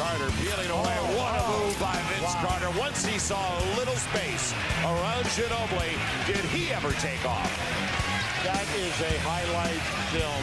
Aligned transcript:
Carter 0.00 0.32
peeling 0.40 0.72
away. 0.72 0.96
Oh, 0.96 1.20
what 1.20 1.36
a 1.36 1.44
move 1.60 1.76
by 1.76 1.92
Vince 2.08 2.32
Carter. 2.40 2.72
Once 2.80 3.04
he 3.04 3.20
saw 3.20 3.36
a 3.36 3.60
little 3.76 4.00
space 4.08 4.56
around 4.80 5.28
Ginobili, 5.36 5.92
did 6.24 6.40
he 6.56 6.72
ever 6.72 6.88
take 7.04 7.20
off? 7.28 7.52
That 8.40 8.64
is 8.80 8.96
a 8.96 9.12
highlight 9.20 9.84
film. 10.08 10.40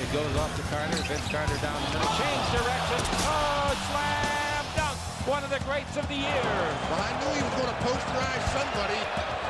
It 0.00 0.08
goes 0.16 0.32
off 0.40 0.48
to 0.56 0.64
Carter. 0.72 0.96
Vince 1.04 1.28
Carter 1.28 1.60
down 1.60 1.76
the 1.76 2.00
middle. 2.00 2.08
Change 2.16 2.46
direction. 2.56 3.00
Oh, 3.20 3.68
slam 3.92 4.64
dunk. 4.72 4.96
One 5.28 5.44
of 5.44 5.52
the 5.52 5.60
greats 5.68 5.92
of 6.00 6.08
the 6.08 6.16
year. 6.16 6.48
Well, 6.88 7.04
I 7.04 7.12
knew 7.20 7.36
he 7.36 7.44
was 7.44 7.52
going 7.52 7.68
to 7.68 7.80
posterize 7.84 8.44
somebody. 8.56 9.47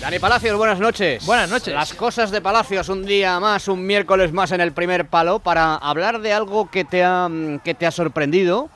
Dani 0.00 0.18
Palacios, 0.18 0.56
buenas 0.56 0.80
noches. 0.80 1.26
Buenas 1.26 1.50
noches. 1.50 1.74
Las 1.74 1.92
cosas 1.92 2.30
de 2.30 2.40
Palacios, 2.40 2.88
un 2.88 3.04
día 3.04 3.38
más, 3.38 3.68
un 3.68 3.86
miércoles 3.86 4.32
más 4.32 4.50
en 4.52 4.62
el 4.62 4.72
primer 4.72 5.06
palo, 5.08 5.40
para 5.40 5.74
hablar 5.74 6.20
de 6.20 6.32
algo 6.32 6.70
que 6.70 6.84
te 6.84 7.04
ha, 7.04 7.28
mm, 7.28 7.58
que 7.58 7.74
te 7.74 7.86
ha 7.86 7.90
sorprendido, 7.90 8.70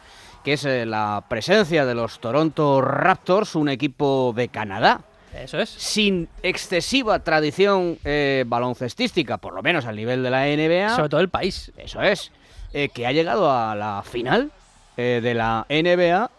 que 0.45 0.53
es 0.55 0.65
eh, 0.67 0.85
la 0.85 1.25
presencia 1.27 1.87
de 1.87 1.95
los 1.95 2.21
Toronto 2.21 2.83
Raptors, 2.83 3.55
un 3.55 3.71
equipo 3.71 4.35
de 4.37 4.49
Canadá, 4.49 5.01
Eso 5.33 5.59
es. 5.59 5.71
sin 5.71 6.29
excesiva 6.43 7.19
tradición 7.21 7.99
eh, 8.05 8.45
baloncestística, 8.47 9.39
por 9.39 9.55
lo 9.55 9.63
menos 9.63 9.87
al 9.87 9.97
nivel 9.97 10.23
de 10.23 10.31
la 10.31 10.45
NBA. 10.45 10.95
Sobre 10.95 11.09
todo 11.09 11.21
el 11.23 11.31
país. 11.31 11.73
Eso 11.79 12.03
es, 12.03 12.33
eh, 12.75 12.91
que 12.91 13.07
ha 13.07 13.13
llegado 13.13 13.51
a 13.51 13.75
la 13.75 14.03
final 14.05 14.51
eh, 14.99 15.21
de 15.23 15.33
la 15.33 15.65
NBA 15.71 16.31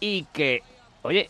y 0.00 0.24
que, 0.32 0.62
oye, 1.02 1.28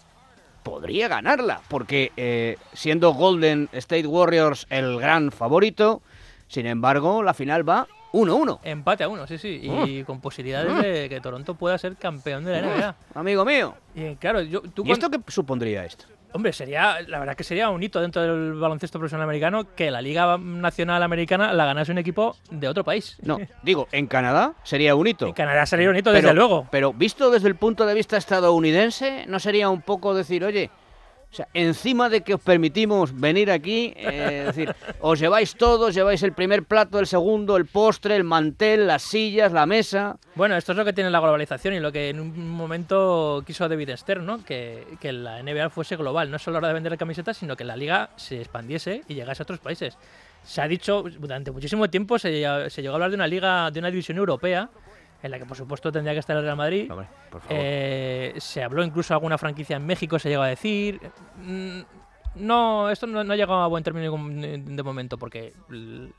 podría 0.70 1.08
ganarla, 1.08 1.62
porque 1.66 2.12
eh, 2.16 2.56
siendo 2.74 3.12
Golden 3.12 3.68
State 3.72 4.06
Warriors 4.06 4.68
el 4.70 5.00
gran 5.00 5.32
favorito, 5.32 6.00
sin 6.46 6.64
embargo, 6.66 7.24
la 7.24 7.34
final 7.34 7.68
va 7.68 7.88
1-1. 8.12 8.60
Empate 8.62 9.02
a 9.02 9.08
uno, 9.08 9.26
sí, 9.26 9.36
sí. 9.36 9.60
Y 9.62 10.04
con 10.04 10.20
posibilidades 10.20 10.80
de 10.80 11.08
que 11.08 11.20
Toronto 11.20 11.56
pueda 11.56 11.76
ser 11.76 11.96
campeón 11.96 12.44
de 12.44 12.52
la 12.52 12.62
NBA. 12.62 12.94
Amigo 13.14 13.44
mío. 13.44 13.74
Y 13.96 14.14
claro, 14.14 14.42
yo, 14.42 14.62
tú 14.62 14.84
¿Y 14.86 14.92
esto 14.92 15.10
qué 15.10 15.18
supondría 15.26 15.84
esto? 15.84 16.04
Hombre, 16.32 16.52
sería, 16.52 17.00
la 17.08 17.18
verdad 17.18 17.34
que 17.34 17.42
sería 17.44 17.70
un 17.70 17.82
hito 17.82 18.00
dentro 18.00 18.22
del 18.22 18.54
baloncesto 18.54 18.98
profesional 18.98 19.24
americano 19.24 19.74
que 19.74 19.90
la 19.90 20.00
Liga 20.00 20.38
Nacional 20.38 21.02
Americana 21.02 21.52
la 21.52 21.64
ganase 21.64 21.90
un 21.90 21.98
equipo 21.98 22.36
de 22.50 22.68
otro 22.68 22.84
país. 22.84 23.16
No, 23.22 23.38
digo, 23.62 23.88
en 23.90 24.06
Canadá 24.06 24.54
sería 24.62 24.94
un 24.94 25.06
hito. 25.06 25.26
En 25.26 25.32
Canadá 25.32 25.66
sería 25.66 25.90
un 25.90 25.96
hito, 25.96 26.10
Pero- 26.10 26.22
desde 26.22 26.34
luego. 26.34 26.68
Pero 26.70 26.92
visto 26.92 27.30
desde 27.30 27.48
el 27.48 27.56
punto 27.56 27.84
de 27.84 27.94
vista 27.94 28.16
estadounidense, 28.16 29.24
¿no 29.26 29.40
sería 29.40 29.68
un 29.70 29.82
poco 29.82 30.14
decir, 30.14 30.44
oye, 30.44 30.70
o 31.30 31.34
sea, 31.34 31.46
encima 31.54 32.08
de 32.08 32.22
que 32.22 32.34
os 32.34 32.40
permitimos 32.40 33.18
venir 33.18 33.52
aquí, 33.52 33.94
eh, 33.96 34.44
decir, 34.46 34.74
os 35.00 35.20
lleváis 35.20 35.54
todos, 35.54 35.94
lleváis 35.94 36.24
el 36.24 36.32
primer 36.32 36.64
plato, 36.64 36.98
el 36.98 37.06
segundo, 37.06 37.56
el 37.56 37.66
postre, 37.66 38.16
el 38.16 38.24
mantel, 38.24 38.88
las 38.88 39.02
sillas, 39.02 39.52
la 39.52 39.64
mesa. 39.64 40.16
Bueno, 40.34 40.56
esto 40.56 40.72
es 40.72 40.78
lo 40.78 40.84
que 40.84 40.92
tiene 40.92 41.08
la 41.08 41.20
globalización 41.20 41.74
y 41.74 41.80
lo 41.80 41.92
que 41.92 42.08
en 42.08 42.18
un 42.18 42.50
momento 42.50 43.44
quiso 43.46 43.68
David 43.68 43.90
Stern, 43.94 44.26
¿no? 44.26 44.44
Que, 44.44 44.84
que 45.00 45.12
la 45.12 45.40
NBA 45.40 45.70
fuese 45.70 45.94
global, 45.94 46.32
no 46.32 46.38
solo 46.40 46.58
a 46.58 46.60
la 46.62 46.66
hora 46.66 46.68
de 46.68 46.74
vender 46.74 46.98
camisetas, 46.98 47.36
sino 47.36 47.56
que 47.56 47.62
la 47.62 47.76
liga 47.76 48.10
se 48.16 48.40
expandiese 48.40 49.02
y 49.06 49.14
llegase 49.14 49.42
a 49.42 49.44
otros 49.44 49.60
países. 49.60 49.96
Se 50.42 50.60
ha 50.60 50.66
dicho, 50.66 51.04
durante 51.20 51.52
muchísimo 51.52 51.88
tiempo 51.88 52.18
se, 52.18 52.44
se 52.70 52.82
llegó 52.82 52.94
a 52.94 52.96
hablar 52.96 53.10
de 53.10 53.16
una 53.16 53.28
liga, 53.28 53.70
de 53.70 53.78
una 53.78 53.90
división 53.90 54.18
europea, 54.18 54.68
en 55.22 55.30
la 55.30 55.38
que 55.38 55.44
por 55.46 55.56
supuesto 55.56 55.90
tendría 55.92 56.12
que 56.14 56.20
estar 56.20 56.36
el 56.36 56.42
Real 56.42 56.56
Madrid. 56.56 56.90
Hombre, 56.90 57.08
por 57.30 57.40
favor. 57.40 57.56
Eh, 57.58 58.34
se 58.38 58.62
habló 58.62 58.82
incluso 58.84 59.12
de 59.12 59.16
alguna 59.16 59.38
franquicia 59.38 59.76
en 59.76 59.86
México, 59.86 60.18
se 60.18 60.28
llegó 60.28 60.42
a 60.42 60.48
decir. 60.48 61.00
Mm, 61.44 61.80
No, 62.36 62.88
esto 62.90 63.06
no, 63.08 63.24
no 63.24 63.32
ha 63.32 63.36
llegado 63.36 63.60
a 63.60 63.66
buen 63.66 63.82
término 63.82 64.12
de 64.12 64.82
momento, 64.84 65.18
porque 65.18 65.52
en 65.68 66.14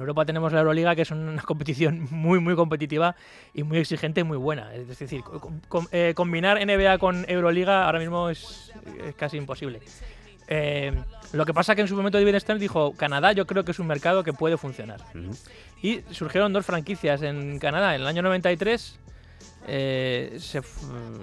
Europa 0.00 0.24
tenemos 0.24 0.52
la 0.54 0.60
Euroliga, 0.60 0.94
que 0.96 1.02
es 1.02 1.10
una 1.10 1.42
competición 1.42 2.08
muy, 2.10 2.40
muy 2.40 2.54
competitiva 2.56 3.14
y 3.52 3.62
muy 3.62 3.76
exigente 3.78 4.20
y 4.22 4.24
muy 4.24 4.38
buena. 4.38 4.72
Es 4.74 4.98
decir, 4.98 5.22
co- 5.22 5.52
com- 5.68 5.86
eh, 5.92 6.14
combinar 6.16 6.58
NBA 6.64 6.96
con 6.98 7.24
Euroliga 7.28 7.84
ahora 7.84 7.98
mismo 7.98 8.30
es, 8.30 8.72
es 9.04 9.14
casi 9.16 9.36
imposible. 9.36 9.80
Eh, 10.52 10.92
lo 11.32 11.44
que 11.46 11.52
pasa 11.54 11.74
que 11.76 11.82
en 11.82 11.88
su 11.88 11.94
momento 11.94 12.18
David 12.18 12.38
Stern 12.40 12.58
dijo, 12.58 12.92
Canadá 12.96 13.32
yo 13.32 13.46
creo 13.46 13.62
que 13.64 13.70
es 13.72 13.78
un 13.78 13.86
mercado 13.86 14.24
que 14.24 14.32
puede 14.32 14.56
funcionar. 14.56 15.00
Y 15.82 16.02
surgieron 16.10 16.52
dos 16.52 16.66
franquicias 16.66 17.22
en 17.22 17.58
Canadá. 17.58 17.94
En 17.94 18.02
el 18.02 18.06
año 18.06 18.22
93 18.22 18.98
eh, 19.66 20.36
se, 20.38 20.60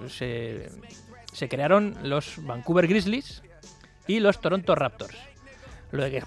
se, 0.09 0.69
se 1.33 1.49
crearon 1.49 1.95
los 2.03 2.43
Vancouver 2.45 2.87
Grizzlies 2.87 3.43
y 4.07 4.19
los 4.19 4.39
Toronto 4.41 4.73
Raptors. 4.75 5.17
Lo 5.91 6.03
de 6.03 6.11
que 6.11 6.23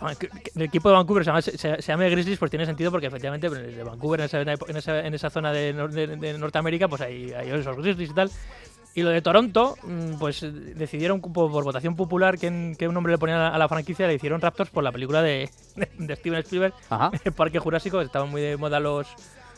el 0.54 0.62
equipo 0.62 0.88
de 0.88 0.94
Vancouver 0.94 1.42
se 1.42 1.76
llame, 1.82 2.08
Grizzlies 2.08 2.38
pues 2.38 2.50
tiene 2.50 2.64
sentido 2.64 2.90
porque 2.90 3.08
efectivamente 3.08 3.48
pues, 3.48 3.60
de 3.76 3.82
Vancouver 3.84 4.20
en 4.20 4.26
esa, 4.76 5.00
en 5.06 5.14
esa, 5.14 5.28
zona 5.28 5.52
de, 5.52 5.72
de- 5.74 6.16
de 6.16 6.38
Norteamérica 6.38 6.88
pues 6.88 7.02
hay, 7.02 7.32
hay 7.32 7.50
esos 7.50 7.76
Grizzlies 7.76 8.10
y 8.10 8.14
tal. 8.14 8.30
Y 9.00 9.02
lo 9.02 9.08
de 9.08 9.22
Toronto, 9.22 9.78
mm, 9.82 10.18
pues 10.18 10.42
eh, 10.42 10.50
decidieron 10.50 11.22
por, 11.22 11.50
por 11.50 11.64
votación 11.64 11.96
popular 11.96 12.36
qué, 12.36 12.74
qué 12.78 12.86
nombre 12.86 13.12
le 13.12 13.18
ponían 13.18 13.38
a 13.38 13.48
la, 13.48 13.54
a 13.54 13.58
la 13.58 13.66
franquicia, 13.66 14.06
le 14.06 14.12
hicieron 14.12 14.42
Raptors 14.42 14.68
por 14.68 14.84
la 14.84 14.92
película 14.92 15.22
de, 15.22 15.48
de 15.98 16.16
Steven 16.16 16.40
Spielberg, 16.40 16.74
Ajá. 16.90 17.10
el 17.24 17.32
Parque 17.32 17.58
Jurásico, 17.58 18.02
estaban 18.02 18.28
muy 18.28 18.42
de 18.42 18.58
moda 18.58 18.78
los, 18.78 19.08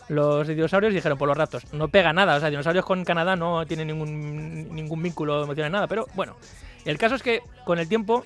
los 0.09 0.47
dinosaurios 0.47 0.93
y 0.93 0.95
dijeron 0.95 1.19
por 1.19 1.27
los 1.27 1.37
Raptors. 1.37 1.73
No 1.73 1.89
pega 1.89 2.13
nada, 2.13 2.37
o 2.37 2.41
sea, 2.41 2.51
dinosaurios 2.51 2.85
con 2.85 3.05
Canadá 3.05 3.35
no 3.35 3.67
tienen 3.67 3.89
ningún, 3.89 4.73
ningún 4.73 5.03
vínculo 5.03 5.43
emocional, 5.43 5.73
nada, 5.73 5.89
pero 5.89 6.07
bueno. 6.15 6.37
El 6.85 6.97
caso 6.97 7.17
es 7.17 7.23
que 7.25 7.43
con 7.65 7.81
el 7.81 7.89
tiempo 7.89 8.25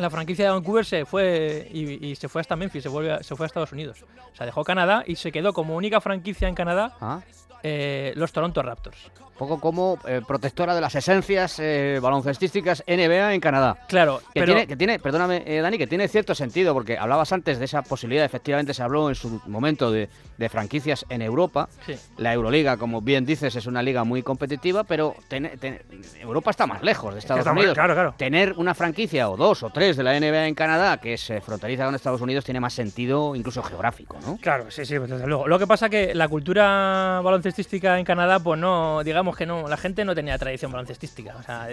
la 0.00 0.10
franquicia 0.10 0.46
de 0.46 0.50
Vancouver 0.52 0.84
se 0.84 1.04
fue 1.04 1.68
y, 1.72 2.06
y 2.08 2.16
se 2.16 2.28
fue 2.28 2.40
hasta 2.40 2.56
Memphis, 2.56 2.82
se, 2.82 2.88
vuelve 2.88 3.12
a- 3.12 3.22
se 3.22 3.34
fue 3.36 3.44
a 3.44 3.48
Estados 3.48 3.72
Unidos. 3.72 4.02
O 4.32 4.36
sea, 4.36 4.46
dejó 4.46 4.64
Canadá 4.64 5.02
y 5.06 5.16
se 5.16 5.30
quedó 5.32 5.52
como 5.52 5.76
única 5.76 6.00
franquicia 6.00 6.48
en 6.48 6.54
Canadá 6.54 6.94
Ah, 7.00 7.20
eh, 7.62 8.12
los 8.16 8.32
Toronto 8.32 8.62
Raptors. 8.62 8.96
Un 9.40 9.46
poco 9.48 9.60
como 9.60 9.98
eh, 10.06 10.20
protectora 10.26 10.74
de 10.74 10.82
las 10.82 10.94
esencias 10.94 11.58
eh, 11.60 11.98
baloncestísticas 12.02 12.84
NBA 12.86 13.32
en 13.32 13.40
Canadá. 13.40 13.78
Claro, 13.88 14.18
Que, 14.34 14.40
pero 14.40 14.46
tiene, 14.52 14.66
que 14.66 14.76
tiene, 14.76 14.98
perdóname, 14.98 15.42
Dani, 15.62 15.78
que 15.78 15.86
tiene 15.86 16.08
cierto 16.08 16.34
sentido, 16.34 16.74
porque 16.74 16.98
hablabas 16.98 17.32
antes 17.32 17.58
de 17.58 17.64
esa 17.64 17.80
posibilidad, 17.80 18.26
efectivamente 18.26 18.74
se 18.74 18.82
habló 18.82 19.08
en 19.08 19.14
su 19.14 19.40
momento 19.46 19.90
de, 19.90 20.10
de 20.36 20.48
franquicias 20.50 21.06
en 21.08 21.22
Europa. 21.22 21.70
sí. 21.86 21.94
La 22.18 22.34
Euroliga, 22.34 22.76
como 22.76 23.00
bien 23.00 23.24
dices, 23.24 23.56
es 23.56 23.64
una 23.64 23.82
liga 23.82 24.04
muy 24.04 24.22
competitiva, 24.22 24.84
pero 24.84 25.14
ten- 25.28 25.50
ten- 25.58 25.80
Europa 26.20 26.50
está 26.50 26.66
más 26.66 26.82
lejos 26.82 27.14
de 27.14 27.20
Estados 27.20 27.46
Unidos. 27.46 27.72
claro, 27.74 27.94
claro. 27.94 28.14
Tener 28.18 28.52
una 28.58 28.74
franquicia 28.74 29.30
o 29.30 29.38
dos 29.38 29.62
o 29.62 29.70
tres 29.70 29.89
de 29.96 30.02
la 30.02 30.18
NBA 30.18 30.46
en 30.46 30.54
Canadá 30.54 30.98
que 30.98 31.16
se 31.16 31.40
frontaliza 31.40 31.84
con 31.84 31.94
Estados 31.94 32.20
Unidos 32.20 32.44
tiene 32.44 32.60
más 32.60 32.72
sentido 32.72 33.34
incluso 33.34 33.62
geográfico, 33.62 34.18
¿no? 34.24 34.36
Claro, 34.38 34.70
sí, 34.70 34.84
sí, 34.84 34.98
desde 34.98 35.26
luego. 35.26 35.48
Lo 35.48 35.58
que 35.58 35.66
pasa 35.66 35.88
que 35.88 36.14
la 36.14 36.28
cultura 36.28 37.20
baloncestística 37.22 37.98
en 37.98 38.04
Canadá, 38.04 38.40
pues 38.40 38.58
no, 38.58 39.02
digamos 39.04 39.36
que 39.36 39.46
no, 39.46 39.68
la 39.68 39.76
gente 39.76 40.04
no 40.04 40.14
tenía 40.14 40.38
tradición 40.38 40.72
baloncestística. 40.72 41.36
O 41.36 41.42
sea, 41.42 41.68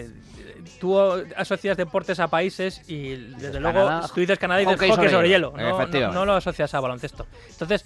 tú 0.80 1.00
asocias 1.36 1.78
deportes 1.78 2.20
a 2.20 2.28
países 2.28 2.82
y 2.88 3.16
desde 3.16 3.60
luego 3.60 3.86
Canadá, 3.86 4.08
tú 4.14 4.20
dices 4.20 4.40
Canadá 4.40 4.62
y 4.62 4.66
dices 4.66 4.80
hockey 4.80 4.92
hockey 4.92 5.10
sobre 5.10 5.30
hielo, 5.30 5.52
hielo. 5.52 5.58
No, 5.58 5.70
no, 5.70 5.76
efectivamente. 5.78 6.20
no 6.20 6.26
lo 6.26 6.34
asocias 6.34 6.74
a 6.74 6.80
baloncesto. 6.80 7.28
Entonces, 7.50 7.86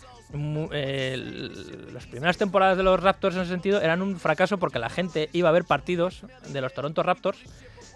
eh, 0.71 1.49
las 1.93 2.05
primeras 2.07 2.37
temporadas 2.37 2.77
de 2.77 2.83
los 2.83 3.01
Raptors 3.01 3.35
en 3.35 3.41
ese 3.41 3.51
sentido 3.51 3.81
eran 3.81 4.01
un 4.01 4.19
fracaso 4.19 4.57
porque 4.57 4.79
la 4.79 4.89
gente 4.89 5.29
iba 5.33 5.49
a 5.49 5.51
ver 5.51 5.65
partidos 5.65 6.25
de 6.47 6.61
los 6.61 6.73
Toronto 6.73 7.03
Raptors 7.03 7.39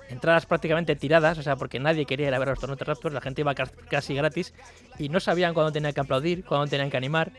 entradas 0.09 0.45
prácticamente 0.45 0.95
tiradas, 0.95 1.37
o 1.37 1.43
sea, 1.43 1.55
porque 1.55 1.79
nadie 1.79 2.05
quería 2.05 2.27
ir 2.27 2.33
a 2.33 2.39
ver 2.39 2.49
a 2.49 2.51
los 2.51 2.59
Toronto 2.59 2.83
Raptors, 2.85 3.13
la 3.13 3.21
gente 3.21 3.41
iba 3.41 3.53
ca- 3.55 3.69
casi 3.89 4.13
gratis 4.15 4.53
y 4.99 5.09
no 5.09 5.19
sabían 5.19 5.53
cuándo 5.53 5.71
tenían 5.71 5.93
que 5.93 6.01
aplaudir, 6.01 6.43
cuándo 6.45 6.67
tenían 6.67 6.89
que 6.89 6.97
animar. 6.97 7.31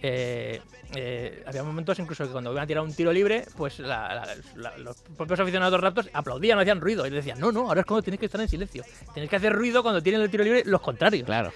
Eh, 0.00 0.60
eh, 0.94 1.42
había 1.46 1.62
momentos 1.64 1.98
incluso 1.98 2.24
que 2.24 2.30
cuando 2.30 2.52
iban 2.52 2.62
a 2.62 2.66
tirar 2.66 2.84
un 2.84 2.94
tiro 2.94 3.12
libre, 3.12 3.44
pues 3.56 3.78
la- 3.80 4.14
la- 4.14 4.26
la- 4.56 4.78
los 4.78 4.96
propios 5.16 5.40
aficionados 5.40 5.72
de 5.72 5.76
los 5.78 5.82
Raptors 5.84 6.08
aplaudían, 6.12 6.56
no 6.56 6.62
hacían 6.62 6.80
ruido 6.80 7.06
y 7.06 7.10
decían, 7.10 7.38
no, 7.40 7.50
no, 7.52 7.68
ahora 7.68 7.80
es 7.80 7.86
cuando 7.86 8.02
tienes 8.02 8.20
que 8.20 8.26
estar 8.26 8.40
en 8.40 8.48
silencio. 8.48 8.84
Tienes 9.12 9.28
que 9.28 9.36
hacer 9.36 9.52
ruido 9.52 9.82
cuando 9.82 10.02
tienen 10.02 10.20
el 10.22 10.30
tiro 10.30 10.44
libre 10.44 10.62
los 10.66 10.80
contrarios. 10.80 11.26
Claro. 11.26 11.52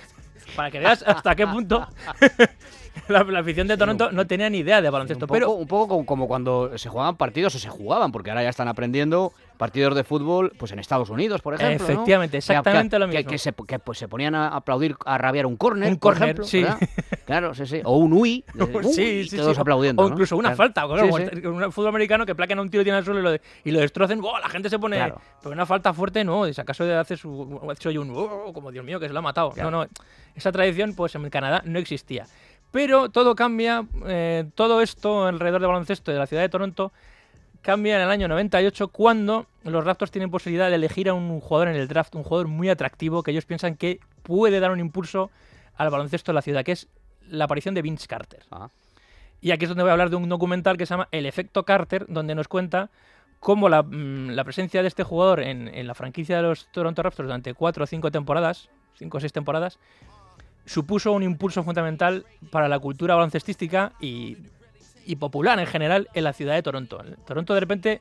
Para 0.57 0.71
que 0.73 0.81
veas 0.81 1.05
hasta 1.07 1.37
qué 1.37 1.47
punto 1.47 1.87
la, 3.09 3.23
la 3.23 3.39
afición 3.39 3.69
de 3.69 3.77
Toronto 3.77 4.11
no 4.11 4.27
tenía 4.27 4.51
ni 4.51 4.59
idea 4.59 4.83
de 4.83 4.91
baloncesto. 4.91 5.25
Un 5.25 5.29
poco, 5.29 5.35
Pero 5.35 5.51
un 5.53 5.67
poco 5.69 5.89
como, 5.89 6.05
como 6.07 6.29
cuando 6.29 6.77
se 6.77 6.89
jugaban 6.89 7.17
partidos 7.17 7.55
o 7.55 7.59
se 7.61 7.69
jugaban, 7.69 8.11
porque 8.13 8.31
ahora 8.31 8.43
ya 8.43 8.49
están 8.51 8.69
aprendiendo 8.69 9.33
partidos 9.63 9.95
de 9.95 10.03
fútbol 10.03 10.53
pues 10.59 10.73
en 10.73 10.81
Estados 10.81 11.09
Unidos, 11.09 11.41
por 11.41 11.55
ejemplo. 11.55 11.87
¿no? 11.87 11.93
Efectivamente, 11.93 12.39
Que- 12.39 12.45
que- 12.47 12.53
exactamente 12.53 12.99
lo 12.99 13.07
que- 13.09 13.17
mismo. 13.19 13.31
Que, 13.31 13.39
se, 13.39 13.53
que, 13.53 13.79
pues, 13.79 13.97
se 13.99 14.09
ponían 14.09 14.35
a 14.35 14.49
aplaudir, 14.49 14.97
a 15.07 15.19
rabiar 15.19 15.47
un 15.47 15.57
córner, 15.57 15.89
Un 15.93 15.99
por 15.99 16.15
córner, 16.15 16.31
ejemplo. 16.41 16.45
sí. 16.47 16.65
Claro, 17.25 17.55
sí, 17.55 17.65
sí. 17.67 17.81
O 17.85 17.97
un 17.99 18.13
UI. 18.13 18.45
sí, 18.93 19.25
sí, 19.29 19.37
todos 19.37 19.55
sí. 19.55 19.61
aplaudiendo. 19.61 20.03
O 20.03 20.07
¿no? 20.09 20.13
incluso 20.15 20.37
una 20.37 20.55
Claro. 20.55 20.57
falta, 20.57 20.87
claro, 20.87 21.17
sí. 21.17 21.47
un 21.47 21.71
fútbol 21.73 21.91
americano 21.91 22.27
que 22.27 22.35
placan 22.35 22.59
a 22.59 22.63
un 22.63 22.69
tiro 22.71 22.83
tiene 22.83 22.99
al 22.99 23.05
suelo 23.05 23.21
y 23.21 23.23
lo, 23.23 23.31
de- 23.31 23.41
y 23.65 23.71
lo 23.71 23.79
destrocen, 23.79 24.21
¡buah! 24.21 24.41
la 24.41 24.49
gente 24.49 24.69
se 24.69 24.79
pone. 24.81 24.97
Claro. 24.97 25.21
Pero 25.41 25.53
una 25.53 25.65
falta 25.65 25.93
fuerte 25.95 26.25
no, 26.25 26.53
si 26.53 26.61
acaso 26.61 26.83
hace 26.99 27.17
su. 27.17 27.61
Soy 27.79 27.99
un. 27.99 28.13
"Oh", 28.15 28.53
como 28.53 28.73
Dios 28.73 28.85
mío, 28.85 28.99
que 28.99 29.07
se 29.07 29.13
lo 29.13 29.21
ha 29.21 29.23
matado. 29.23 29.53
No, 29.57 29.71
no. 29.71 29.87
Esa 30.35 30.51
tradición, 30.51 30.95
pues 30.95 31.15
en 31.15 31.31
Canadá 31.31 31.63
no 31.65 31.79
existía. 31.79 32.27
Pero 32.73 33.09
todo 33.11 33.35
cambia, 33.37 33.85
eh, 34.07 34.45
todo 34.55 34.81
esto 34.81 35.27
alrededor 35.27 35.61
del 35.61 35.69
baloncesto 35.69 36.11
de 36.11 36.19
la 36.19 36.27
ciudad 36.27 36.43
de 36.43 36.49
Toronto 36.49 36.93
cambia 37.63 37.97
en 37.97 38.03
el 38.03 38.11
año 38.11 38.29
98 38.29 38.89
cuando 38.89 39.47
los 39.65 39.85
Raptors 39.85 40.11
tienen 40.11 40.31
posibilidad 40.31 40.69
de 40.69 40.75
elegir 40.75 41.09
a 41.09 41.15
un 41.15 41.41
jugador 41.41 41.69
en 41.69 41.77
el 41.77 41.89
draft, 41.89 42.15
un 42.15 42.25
jugador 42.25 42.49
muy 42.49 42.69
atractivo 42.69 43.23
que 43.23 43.31
ellos 43.31 43.47
piensan 43.47 43.77
que 43.77 44.01
puede 44.23 44.61
dar 44.61 44.73
un 44.73 44.81
impulso 44.81 45.31
al 45.77 45.91
baloncesto 45.91 46.33
de 46.33 46.35
la 46.35 46.43
ciudad, 46.43 46.65
que 46.65 46.73
es 46.73 46.89
la 47.29 47.45
aparición 47.45 47.75
de 47.75 47.83
Vince 47.83 48.07
Carter. 48.07 48.43
Ah. 48.51 48.69
Y 49.41 49.53
aquí 49.53 49.65
es 49.65 49.69
donde 49.69 49.85
voy 49.85 49.91
a 49.91 49.93
hablar 49.93 50.11
de 50.11 50.17
un 50.17 50.29
documental 50.29 50.77
que 50.77 50.87
se 50.87 50.91
llama 50.91 51.09
El 51.13 51.25
efecto 51.25 51.65
Carter, 51.65 52.07
donde 52.09 52.35
nos 52.35 52.49
cuenta 52.49 52.91
cómo 53.41 53.69
la, 53.69 53.83
mm, 53.83 54.31
la 54.31 54.45
presencia 54.45 54.83
de 54.83 54.89
este 54.89 55.05
jugador 55.05 55.41
en, 55.41 55.69
en 55.69 55.87
la 55.87 55.95
franquicia 55.95 56.37
de 56.37 56.43
los 56.43 56.67
Toronto 56.73 57.03
Raptors 57.03 57.27
durante 57.27 57.55
cuatro 57.55 57.85
o 57.85 57.87
cinco 57.87 58.11
temporadas, 58.11 58.69
cinco 58.95 59.19
o 59.19 59.21
seis 59.21 59.33
temporadas, 59.33 59.79
supuso 60.65 61.13
un 61.13 61.23
impulso 61.23 61.63
fundamental 61.63 62.25
para 62.51 62.69
la 62.69 62.79
cultura 62.79 63.15
baloncestística 63.15 63.93
y, 64.01 64.37
y 65.07 65.17
popular 65.17 65.59
en 65.59 65.67
general 65.67 66.09
en 66.15 66.25
la 66.25 66.33
ciudad 66.33 66.55
de 66.55 66.63
Toronto. 66.63 67.03
Toronto 67.27 67.55
de 67.55 67.61
repente 67.61 68.01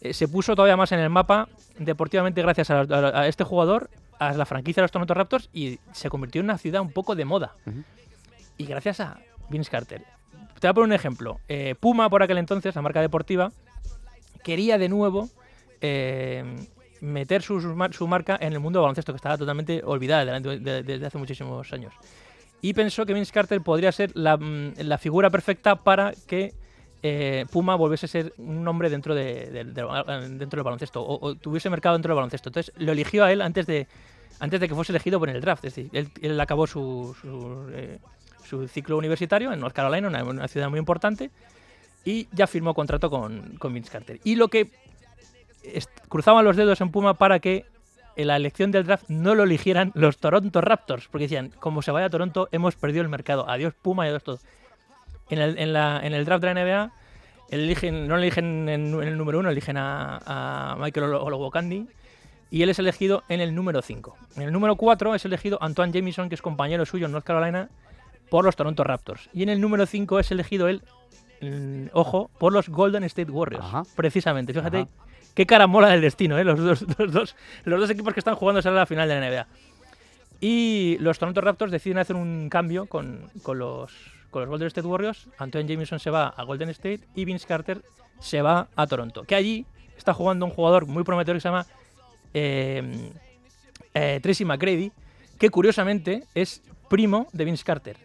eh, 0.00 0.12
se 0.12 0.28
puso 0.28 0.54
todavía 0.54 0.76
más 0.76 0.92
en 0.92 1.00
el 1.00 1.10
mapa 1.10 1.48
deportivamente 1.78 2.42
gracias 2.42 2.70
a, 2.70 2.80
a- 2.80 3.20
a 3.20 3.26
este 3.28 3.44
jugador, 3.44 3.90
a 4.18 4.32
la 4.32 4.46
franquicia 4.46 4.80
de 4.80 4.84
los 4.84 4.92
Toronto 4.92 5.14
Raptors 5.14 5.48
y 5.52 5.78
se 5.92 6.08
convirtió 6.10 6.40
en 6.40 6.46
una 6.46 6.58
ciudad 6.58 6.80
un 6.82 6.92
poco 6.92 7.14
de 7.14 7.24
moda. 7.24 7.54
Y 8.56 8.66
gracias 8.66 9.00
a 9.00 9.18
Vince 9.48 9.70
Carter. 9.70 10.02
Te 10.60 10.68
voy 10.68 10.70
a 10.70 10.74
poner 10.74 10.86
un 10.88 10.92
ejemplo. 10.92 11.40
Eh, 11.48 11.74
Puma, 11.78 12.08
por 12.08 12.22
aquel 12.22 12.38
entonces, 12.38 12.74
la 12.74 12.82
marca 12.82 13.00
deportiva, 13.00 13.52
quería 14.42 14.78
de 14.78 14.88
nuevo 14.88 15.28
eh, 15.80 16.44
meter 17.00 17.42
su, 17.42 17.60
su 17.60 17.74
mar- 17.74 17.92
su 17.92 18.06
marca 18.06 18.38
en 18.40 18.52
el 18.52 18.60
mundo 18.60 18.78
del 18.78 18.84
baloncesto, 18.84 19.12
que 19.12 19.16
estaba 19.16 19.36
totalmente 19.36 19.82
olvidada 19.84 20.24
delante- 20.24 20.58
de- 20.60 20.82
desde 20.82 21.06
hace 21.06 21.18
muchísimos 21.18 21.70
años. 21.72 21.92
Y 22.64 22.72
pensó 22.72 23.04
que 23.04 23.12
Vince 23.12 23.30
Carter 23.30 23.60
podría 23.60 23.92
ser 23.92 24.10
la, 24.14 24.38
mm, 24.38 24.72
figura 24.98 25.28
perfecta 25.28 25.76
para 25.76 26.14
que 26.26 26.54
eh, 27.02 27.44
Puma 27.52 27.74
volviese 27.74 28.06
a 28.06 28.08
ser 28.08 28.32
un 28.38 28.64
nombre 28.64 28.88
dentro, 28.88 29.14
de, 29.14 29.50
de- 29.50 29.64
de- 29.64 30.28
dentro 30.38 30.56
del 30.56 30.62
baloncesto, 30.64 31.04
o, 31.06 31.34
tuviese 31.34 31.68
mercado 31.68 31.94
dentro 31.94 32.08
del 32.08 32.16
baloncesto. 32.16 32.48
Entonces 32.48 32.72
lo 32.78 32.92
eligió 32.92 33.22
a 33.22 33.30
él 33.32 33.42
antes 33.42 33.66
de, 33.66 33.86
antes 34.40 34.60
de 34.60 34.66
que 34.66 34.74
fuese 34.74 34.92
elegido 34.92 35.18
por 35.18 35.28
el 35.28 35.42
draft. 35.42 35.62
Es 35.66 35.74
decir, 35.74 36.08
él, 36.22 36.40
acabó 36.40 36.66
su, 36.66 37.14
su, 37.20 37.68
eh, 37.74 37.98
su 38.48 38.66
ciclo 38.66 38.96
universitario 38.96 39.52
en 39.52 39.60
North 39.60 39.74
Carolina, 39.74 40.08
una, 40.08 40.24
una 40.24 40.48
ciudad 40.48 40.70
muy 40.70 40.78
importante, 40.78 41.30
y 42.02 42.28
ya 42.32 42.46
firmó 42.46 42.72
contrato 42.72 43.10
con, 43.10 43.56
con 43.58 43.74
Vince 43.74 43.90
Carter. 43.90 44.20
Y 44.24 44.36
lo 44.36 44.48
que 44.48 44.70
cruzaban 46.08 46.46
los 46.46 46.56
dedos 46.56 46.80
en 46.80 46.90
Puma 46.90 47.12
para 47.12 47.40
que 47.40 47.66
en 48.16 48.26
la 48.28 48.36
elección 48.36 48.70
del 48.70 48.84
draft 48.84 49.04
no 49.08 49.34
lo 49.34 49.42
eligieran 49.44 49.90
los 49.94 50.18
Toronto 50.18 50.60
Raptors, 50.60 51.08
porque 51.08 51.24
decían, 51.24 51.50
como 51.60 51.82
se 51.82 51.90
vaya 51.90 52.06
a 52.06 52.10
Toronto, 52.10 52.48
hemos 52.52 52.76
perdido 52.76 53.02
el 53.02 53.08
mercado. 53.08 53.48
Adiós 53.48 53.74
Puma 53.80 54.06
y 54.06 54.08
adiós 54.10 54.22
todo. 54.24 54.38
En 55.30 55.38
el, 55.40 55.58
en 55.58 55.72
la- 55.72 56.00
en 56.04 56.12
el 56.12 56.24
draft 56.24 56.44
de 56.44 56.54
la 56.54 56.60
NBA, 56.60 56.92
eligen, 57.50 58.06
no 58.08 58.16
eligen 58.16 58.68
en, 58.68 58.94
en 58.94 59.02
el 59.08 59.16
número 59.16 59.38
uno, 59.38 59.50
eligen 59.50 59.76
a, 59.76 60.18
a 60.26 60.76
Michael 60.76 61.06
Olo- 61.06 61.22
Olowokandi, 61.24 61.86
y 62.50 62.62
él 62.62 62.68
es 62.68 62.78
elegido 62.78 63.24
en 63.28 63.40
el 63.40 63.54
número 63.54 63.82
5. 63.82 64.16
En 64.36 64.42
el 64.42 64.52
número 64.52 64.76
4 64.76 65.14
es 65.14 65.24
elegido 65.24 65.58
Antoine 65.62 65.92
Jamison, 65.92 66.28
que 66.28 66.34
es 66.36 66.42
compañero 66.42 66.86
suyo 66.86 67.06
en 67.06 67.12
North 67.12 67.24
Carolina, 67.24 67.68
por 68.30 68.44
los 68.44 68.54
Toronto 68.56 68.84
Raptors. 68.84 69.28
Y 69.32 69.42
en 69.42 69.48
el 69.48 69.60
número 69.60 69.86
5 69.86 70.20
es 70.20 70.30
elegido 70.30 70.68
él, 70.68 70.82
mm, 71.40 71.86
ojo, 71.92 72.30
por 72.38 72.52
los 72.52 72.68
Golden 72.68 73.02
State 73.04 73.30
Warriors. 73.30 73.64
Ajá. 73.64 73.82
Precisamente. 73.96 74.52
Fíjate 74.52 74.76
Ajá. 74.82 74.88
Qué 75.34 75.46
cara 75.46 75.66
mola 75.66 75.88
del 75.88 76.00
destino, 76.00 76.38
¿eh? 76.38 76.44
los, 76.44 76.58
dos, 76.58 77.90
equipos 77.90 78.14
que 78.14 78.20
están 78.20 78.36
jugando 78.36 78.66
a 78.68 78.72
la 78.72 78.86
final 78.86 79.08
de 79.08 79.20
la 79.20 79.30
NBA. 79.30 79.46
Y 80.40 80.96
los 81.00 81.18
Toronto 81.18 81.40
Raptors 81.40 81.72
deciden 81.72 81.98
hacer 81.98 82.16
un 82.16 82.48
cambio 82.48 82.86
con, 82.86 83.30
con 83.42 83.58
los, 83.58 83.92
con 84.30 84.42
los 84.42 84.50
Golden 84.50 84.68
State 84.68 84.86
Warriors. 84.86 85.28
Antoine 85.38 85.68
Jameson 85.68 85.98
se 85.98 86.10
va 86.10 86.28
a 86.28 86.42
Golden 86.44 86.68
State 86.70 87.00
y 87.14 87.24
Vince 87.24 87.46
Carter 87.46 87.82
se 88.20 88.42
va 88.42 88.68
a 88.76 88.86
Toronto. 88.86 89.24
Que 89.24 89.34
allí 89.34 89.66
está 89.96 90.12
jugando 90.12 90.46
un 90.46 90.52
jugador 90.52 90.86
muy 90.86 91.04
prometedor 91.04 91.36
que 91.36 91.40
se 91.40 91.48
llama 91.48 91.66
eh, 92.34 93.10
eh, 93.94 94.20
Tracy 94.22 94.44
McGrady, 94.44 94.92
que 95.38 95.50
curiosamente 95.50 96.24
es 96.34 96.62
primo 96.90 97.28
de 97.32 97.44
Vince 97.44 97.64
Carter. 97.64 97.96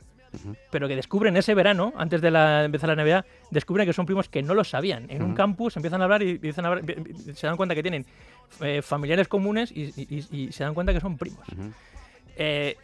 Pero 0.70 0.88
que 0.88 0.96
descubren 0.96 1.36
ese 1.38 1.54
verano, 1.56 1.94
antes 1.98 2.22
de, 2.22 2.32
la, 2.32 2.64
empezar 2.66 2.90
la 2.96 3.04
NBA, 3.04 3.26
descubren 3.52 3.86
que 3.88 3.94
son 3.94 4.06
primos 4.06 4.30
que 4.30 4.42
no 4.44 4.54
lo 4.54 4.64
sabían. 4.64 5.06
En 5.10 5.22
un 5.24 5.34
campus 5.36 5.76
empiezan 5.76 6.02
a 6.02 6.06
hablar 6.06 6.22
y 6.24 6.32
empiezan 6.32 6.66
a 6.66 6.68
hablar- 6.70 6.86
se 7.34 7.48
dan 7.48 7.58
cuenta 7.58 7.74
que 7.76 7.82
tienen 7.82 8.06
eh, 8.62 8.82
familiares 8.82 9.28
comunes 9.28 9.72
y, 9.72 9.86
y- 9.96 10.26
y- 10.32 10.38
y 10.48 10.52
se 10.52 10.64
dan 10.64 10.74
cuenta 10.74 10.94
que 10.94 11.00
son 11.00 11.18
primos. 11.18 11.46
Eh, 12.38 12.76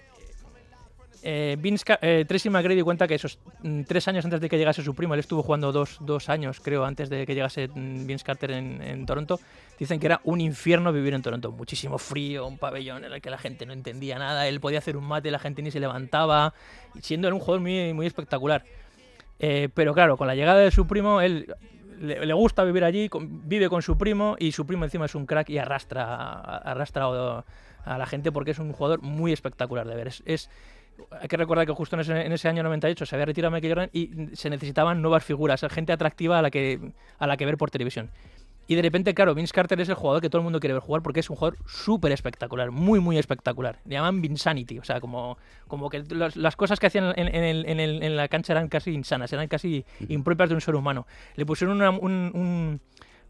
eh, 1.27 1.57
Vince 1.59 1.83
eh, 2.01 2.23
Tracy 2.27 2.49
McGrady 2.51 2.81
cuenta 2.83 3.07
que 3.07 3.15
esos 3.15 3.39
mm, 3.63 3.81
tres 3.83 4.07
años 4.07 4.23
antes 4.25 4.39
de 4.41 4.47
que 4.47 4.57
llegase 4.59 4.83
su 4.83 4.93
primo, 4.93 5.15
él 5.15 5.19
estuvo 5.19 5.41
jugando 5.41 5.71
dos, 5.71 5.97
dos 6.01 6.29
años, 6.29 6.59
creo, 6.59 6.85
antes 6.85 7.09
de 7.09 7.25
que 7.25 7.33
llegase 7.33 7.67
mm, 7.67 8.05
Vince 8.05 8.23
Carter 8.23 8.51
en, 8.51 8.79
en 8.81 9.05
Toronto. 9.07 9.39
Dicen 9.79 9.99
que 9.99 10.05
era 10.05 10.21
un 10.23 10.39
infierno 10.41 10.93
vivir 10.93 11.13
en 11.13 11.21
Toronto. 11.21 11.51
Muchísimo 11.51 11.97
frío, 11.97 12.47
un 12.47 12.57
pabellón 12.57 13.03
en 13.03 13.11
el 13.13 13.21
que 13.21 13.29
la 13.29 13.37
gente 13.37 13.65
no 13.65 13.73
entendía 13.73 14.17
nada. 14.17 14.47
Él 14.47 14.59
podía 14.59 14.79
hacer 14.79 14.95
un 14.97 15.05
mate, 15.05 15.31
la 15.31 15.39
gente 15.39 15.61
ni 15.61 15.71
se 15.71 15.79
levantaba. 15.79 16.53
Siendo 17.01 17.27
un 17.29 17.39
jugador 17.39 17.61
muy, 17.61 17.93
muy 17.93 18.05
espectacular. 18.07 18.63
Eh, 19.39 19.69
pero 19.73 19.93
claro, 19.93 20.15
con 20.17 20.27
la 20.27 20.35
llegada 20.35 20.59
de 20.59 20.71
su 20.71 20.87
primo, 20.87 21.19
él 21.19 21.53
le, 21.99 22.25
le 22.25 22.33
gusta 22.33 22.63
vivir 22.63 22.83
allí, 22.85 23.09
con- 23.09 23.47
vive 23.49 23.67
con 23.69 23.81
su 23.81 23.97
primo 23.97 24.35
y 24.39 24.53
su 24.53 24.65
primo 24.65 24.85
encima 24.85 25.05
es 25.05 25.15
un 25.15 25.25
crack 25.25 25.49
y 25.49 25.57
arrastra, 25.57 26.39
arrastra 26.39 27.05
a, 27.05 27.45
a 27.83 27.97
la 27.97 28.05
gente 28.05 28.31
porque 28.31 28.51
es 28.51 28.59
un 28.59 28.71
jugador 28.71 29.01
muy 29.01 29.33
espectacular 29.33 29.85
de 29.87 29.95
ver. 29.95 30.07
Es, 30.07 30.23
es- 30.25 30.49
hay 31.19 31.27
que 31.27 31.35
recordar 31.35 31.65
que 31.65 31.73
justo 31.73 31.97
en 31.97 31.99
ese, 31.99 32.25
en 32.25 32.31
ese 32.31 32.47
año 32.47 32.63
98 32.63 33.05
se 33.05 33.15
había 33.15 33.25
retirado 33.25 33.51
Michael 33.51 33.73
Jordan 33.73 33.89
y 33.91 34.29
se 34.37 34.49
necesitaban 34.49 35.01
nuevas 35.01 35.25
figuras, 35.25 35.59
gente 35.69 35.91
atractiva 35.91 36.39
a 36.39 36.41
la 36.41 36.49
que, 36.49 36.93
a 37.19 37.27
la 37.27 37.35
que 37.35 37.45
ver 37.45 37.57
por 37.57 37.69
televisión. 37.69 38.09
Y 38.67 38.75
de 38.75 38.81
repente, 38.81 39.13
claro, 39.13 39.35
Vince 39.35 39.53
Carter 39.53 39.79
es 39.79 39.89
el 39.89 39.95
jugador 39.95 40.21
que 40.21 40.29
todo 40.29 40.39
el 40.39 40.43
mundo 40.43 40.59
quiere 40.59 40.73
ver 40.73 40.81
jugar 40.81 41.03
porque 41.03 41.19
es 41.19 41.29
un 41.29 41.35
jugador 41.35 41.57
súper 41.67 42.11
espectacular, 42.11 42.71
muy, 42.71 42.99
muy 42.99 43.17
espectacular. 43.19 43.79
Le 43.85 43.93
llaman 43.95 44.21
Vinsanity, 44.21 44.79
o 44.79 44.83
sea, 44.83 44.99
como, 44.99 45.37
como 45.67 45.89
que 45.89 46.03
las, 46.09 46.35
las 46.35 46.55
cosas 46.55 46.79
que 46.79 46.87
hacían 46.87 47.13
en, 47.15 47.27
en 47.27 47.43
el- 47.43 47.65
en 47.67 47.79
el- 47.79 48.01
en 48.01 48.15
la 48.15 48.27
cancha 48.27 48.53
eran 48.53 48.67
casi 48.67 48.91
insanas, 48.91 49.31
eran 49.33 49.47
casi 49.47 49.85
impropias 50.09 50.49
de 50.49 50.55
un 50.55 50.61
ser 50.61 50.73
humano. 50.75 51.05
Le 51.35 51.45
pusieron 51.45 51.75
una- 51.77 51.91
un, 51.91 52.31
un- 52.33 52.81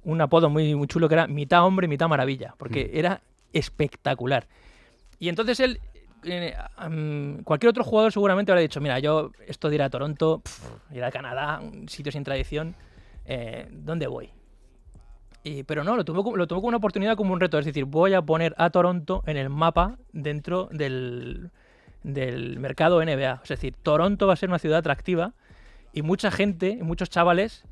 un 0.06 0.22
apodo 0.22 0.50
muy, 0.50 0.74
muy 0.76 0.88
chulo 0.88 1.10
que 1.10 1.16
era 1.16 1.28
mitad 1.28 1.66
hombre, 1.66 1.88
mitad 1.90 2.08
maravilla, 2.08 2.54
porque 2.58 2.92
era 2.94 3.22
espectacular. 3.52 4.48
Y 5.20 5.28
entonces 5.30 5.60
él, 5.60 5.80
eh, 6.24 6.56
cualquier 7.44 7.70
otro 7.72 7.84
jugador 7.84 8.12
seguramente 8.12 8.52
habría 8.52 8.62
dicho, 8.62 8.80
mira, 8.82 9.00
yo 9.00 9.32
esto 9.48 9.70
de 9.70 9.76
ir 9.76 9.82
a 9.82 9.90
Toronto, 9.90 10.42
pf, 10.44 10.96
ir 10.98 11.04
a 11.04 11.12
Canadá, 11.12 11.60
un 11.62 11.90
sitio 11.90 12.12
sin 12.12 12.24
tradición, 12.24 12.76
eh, 13.26 13.68
¿dónde 13.72 14.08
voy? 14.08 14.30
Y- 15.46 15.64
pero 15.64 15.84
no, 15.84 15.96
lo 15.96 16.04
como- 16.04 16.36
lo 16.36 16.48
tomó 16.48 16.60
como 16.62 16.70
una 16.70 16.78
oportunidad, 16.78 17.16
como 17.16 17.32
un 17.32 17.40
reto. 17.40 17.58
Es 17.60 17.66
decir, 17.66 17.86
voy 17.86 18.14
a 18.16 18.22
poner 18.22 18.54
a 18.58 18.70
Toronto 18.72 19.24
en 19.28 19.38
el 19.38 19.50
mapa 19.50 19.98
dentro 20.12 20.68
del, 20.72 21.52
del 22.04 22.60
mercado 22.60 23.02
NBA. 23.02 23.42
Es 23.44 23.50
decir, 23.50 23.76
Toronto 23.84 24.26
va 24.28 24.34
a 24.34 24.38
ser 24.38 24.50
una 24.50 24.60
ciudad 24.60 24.80
atractiva 24.80 25.34
y 25.94 26.02
mucha 26.02 26.32
gente, 26.32 26.80
muchos 26.82 27.10
chavales, 27.10 27.64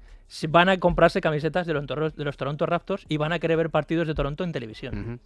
van 0.50 0.70
a 0.70 0.80
comprarse 0.80 1.20
camisetas 1.20 1.68
de 1.68 1.74
los, 1.74 2.16
de 2.16 2.24
los 2.24 2.38
Toronto 2.38 2.66
Raptors 2.66 3.06
y 3.10 3.18
van 3.18 3.34
a 3.34 3.40
querer 3.40 3.58
ver 3.58 3.70
partidos 3.70 4.08
de 4.08 4.14
Toronto 4.16 4.44
en 4.44 4.52
televisión. 4.52 5.20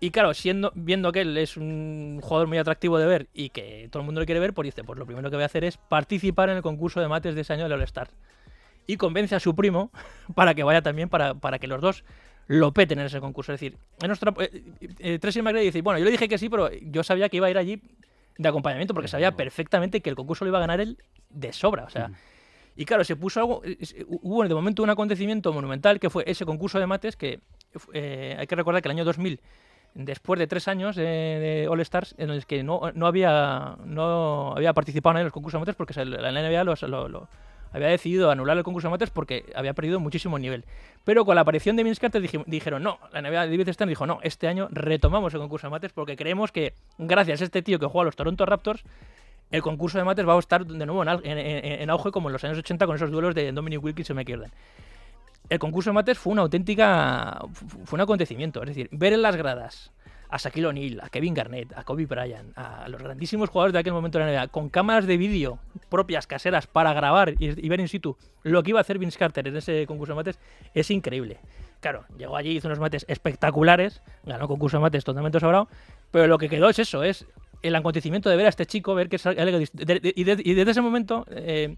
Y 0.00 0.10
claro, 0.10 0.34
siendo, 0.34 0.72
viendo 0.74 1.12
que 1.12 1.20
él 1.22 1.36
es 1.38 1.56
un 1.56 2.20
jugador 2.22 2.48
muy 2.48 2.58
atractivo 2.58 2.98
de 2.98 3.06
ver 3.06 3.28
y 3.32 3.50
que 3.50 3.88
todo 3.90 4.00
el 4.02 4.06
mundo 4.06 4.20
lo 4.20 4.26
quiere 4.26 4.40
ver, 4.40 4.52
pues 4.52 4.66
dice, 4.66 4.82
pues 4.82 4.98
lo 4.98 5.06
primero 5.06 5.30
que 5.30 5.36
voy 5.36 5.44
a 5.44 5.46
hacer 5.46 5.64
es 5.64 5.76
participar 5.76 6.50
en 6.50 6.56
el 6.56 6.62
concurso 6.62 7.00
de 7.00 7.08
mates 7.08 7.34
de 7.34 7.40
ese 7.42 7.52
año 7.52 7.62
del 7.64 7.72
All-Star. 7.74 8.08
Y 8.86 8.96
convence 8.96 9.34
a 9.34 9.40
su 9.40 9.54
primo 9.54 9.90
para 10.34 10.54
que 10.54 10.62
vaya 10.62 10.82
también, 10.82 11.08
para, 11.08 11.34
para 11.34 11.58
que 11.58 11.66
los 11.66 11.80
dos 11.80 12.04
lo 12.46 12.72
peten 12.72 12.98
en 12.98 13.06
ese 13.06 13.20
concurso. 13.20 13.52
Es 13.52 13.60
decir, 13.60 13.78
en 14.02 14.08
nuestra, 14.08 14.34
eh, 14.38 14.62
eh, 14.98 15.18
Tracy 15.18 15.40
McGrady 15.40 15.66
dice, 15.66 15.80
bueno, 15.82 15.98
yo 15.98 16.04
le 16.04 16.10
dije 16.10 16.28
que 16.28 16.36
sí, 16.38 16.48
pero 16.48 16.70
yo 16.72 17.02
sabía 17.02 17.28
que 17.28 17.38
iba 17.38 17.46
a 17.46 17.50
ir 17.50 17.56
allí 17.58 17.80
de 18.36 18.48
acompañamiento 18.48 18.92
porque 18.94 19.08
sabía 19.08 19.32
perfectamente 19.32 20.00
que 20.00 20.10
el 20.10 20.16
concurso 20.16 20.44
lo 20.44 20.50
iba 20.50 20.58
a 20.58 20.60
ganar 20.60 20.80
él 20.80 20.98
de 21.30 21.52
sobra. 21.52 21.84
O 21.84 21.90
sea, 21.90 22.10
y 22.76 22.84
claro, 22.84 23.04
se 23.04 23.16
puso 23.16 23.40
algo. 23.40 23.62
eh, 23.64 23.78
eh, 23.80 24.04
Hubo 24.08 24.46
de 24.46 24.54
momento 24.54 24.82
un 24.82 24.90
acontecimiento 24.90 25.52
monumental 25.52 25.98
que 26.00 26.10
fue 26.10 26.24
ese 26.26 26.44
concurso 26.44 26.78
de 26.78 26.86
mates 26.86 27.16
que 27.16 27.40
eh, 27.94 28.36
hay 28.38 28.46
que 28.46 28.56
recordar 28.56 28.82
que 28.82 28.88
el 28.88 28.92
año 28.92 29.04
2000, 29.04 29.40
después 29.94 30.38
de 30.38 30.46
tres 30.46 30.66
años 30.68 30.96
de, 30.96 31.66
All 31.70 31.80
Stars, 31.80 32.14
en 32.18 32.28
los 32.34 32.44
que 32.44 32.62
no, 32.64 32.80
no 32.94 33.06
había 33.06 33.76
no 33.84 34.52
había 34.56 34.72
participado 34.74 35.14
nadie 35.14 35.22
en 35.22 35.26
los 35.26 35.32
concursos 35.32 35.58
de 35.58 35.62
mates 35.62 35.76
porque 35.76 36.04
la 36.04 36.30
NBA 36.32 36.64
los- 36.64 36.82
lo, 36.82 37.08
lo- 37.08 37.28
había 37.74 37.88
decidido 37.88 38.30
anular 38.30 38.56
el 38.56 38.62
concurso 38.64 38.88
de 38.88 38.92
mates 38.92 39.10
porque 39.10 39.44
había 39.54 39.74
perdido 39.74 40.00
muchísimo 40.00 40.38
nivel. 40.38 40.64
Pero 41.04 41.24
con 41.24 41.34
la 41.34 41.42
aparición 41.42 41.76
de 41.76 41.82
Vince 41.84 42.00
Carter 42.00 42.22
dij- 42.22 42.44
dijeron, 42.46 42.82
no, 42.82 42.98
la 43.12 43.20
NBA 43.20 43.46
de 43.48 43.72
Stern 43.72 43.88
dijo, 43.88 44.06
no, 44.06 44.20
este 44.22 44.48
año 44.48 44.68
retomamos 44.70 45.34
el 45.34 45.40
concurso 45.40 45.66
de 45.66 45.72
mates 45.72 45.92
porque 45.92 46.16
creemos 46.16 46.52
que 46.52 46.72
gracias 46.98 47.40
a 47.42 47.44
este 47.44 47.60
tío 47.62 47.78
que 47.78 47.86
juega 47.86 48.02
a 48.02 48.04
los 48.06 48.16
Toronto 48.16 48.46
Raptors, 48.46 48.82
el 49.50 49.60
concurso 49.62 49.98
de 49.98 50.04
mates 50.04 50.26
va 50.26 50.34
a 50.34 50.38
estar 50.38 50.64
de 50.64 50.86
nuevo 50.86 51.02
en, 51.02 51.90
auge 51.90 52.10
como 52.10 52.28
en 52.28 52.32
los 52.32 52.42
años 52.44 52.58
80 52.58 52.86
con 52.86 52.96
esos 52.96 53.10
duelos 53.10 53.34
de 53.34 53.52
Dominic 53.52 53.82
Wilkins 53.84 54.08
y 54.10 54.14
Mike 54.14 54.32
Jordan. 54.32 54.50
El 55.50 55.58
concurso 55.58 55.90
de 55.90 55.94
mates 55.94 56.16
fue 56.18 56.32
una 56.32 56.42
auténtica. 56.42 57.38
fu- 57.52 57.84
fue 57.84 57.96
un 57.98 58.00
acontecimiento. 58.00 58.62
Es 58.62 58.68
decir, 58.68 58.88
ver 58.92 59.12
en 59.12 59.20
las 59.22 59.36
gradas 59.36 59.92
a 60.34 60.36
Shaquille 60.36 60.66
O'Neal, 60.66 61.00
a 61.00 61.08
Kevin 61.10 61.32
Garnett, 61.32 61.72
a 61.76 61.84
Kobe 61.84 62.06
Bryant, 62.06 62.58
a 62.58 62.88
los 62.88 63.00
grandísimos 63.00 63.50
jugadores 63.50 63.72
de 63.72 63.78
aquel 63.78 63.92
momento 63.92 64.18
de 64.18 64.24
la 64.24 64.32
NBA, 64.32 64.48
con 64.48 64.68
cámaras 64.68 65.06
de 65.06 65.16
vídeo 65.16 65.60
propias, 65.88 66.26
caseras, 66.26 66.66
para 66.66 66.92
grabar 66.92 67.34
y, 67.38 67.68
ver 67.68 67.78
in 67.78 67.86
situ 67.86 68.16
lo 68.42 68.64
que 68.64 68.70
iba 68.70 68.80
a 68.80 68.82
hacer 68.82 68.98
Vince 68.98 69.16
Carter 69.16 69.46
en 69.46 69.56
ese 69.56 69.86
concurso 69.86 70.12
de 70.12 70.16
mates, 70.16 70.40
es 70.74 70.90
increíble. 70.90 71.38
Claro, 71.78 72.04
llegó 72.18 72.36
allí, 72.36 72.56
hizo 72.56 72.66
unos 72.66 72.80
mates 72.80 73.04
espectaculares, 73.06 74.02
ganó 74.24 74.48
concurso 74.48 74.78
de 74.78 74.80
mates 74.80 75.04
totalmente 75.04 75.38
sobrado, 75.38 75.68
pero 76.10 76.26
lo 76.26 76.36
que 76.36 76.48
quedó 76.48 76.68
es 76.68 76.80
eso, 76.80 77.04
es 77.04 77.26
el 77.62 77.76
acontecimiento 77.76 78.28
de 78.28 78.36
ver 78.36 78.46
a 78.46 78.48
este 78.48 78.66
chico, 78.66 78.96
ver 78.96 79.08
que 79.08 79.16
es 79.16 79.26
algo 79.26 79.60
y, 79.60 79.68
y 79.76 80.24
desde 80.54 80.70
ese 80.70 80.80
momento 80.80 81.26
eh, 81.30 81.76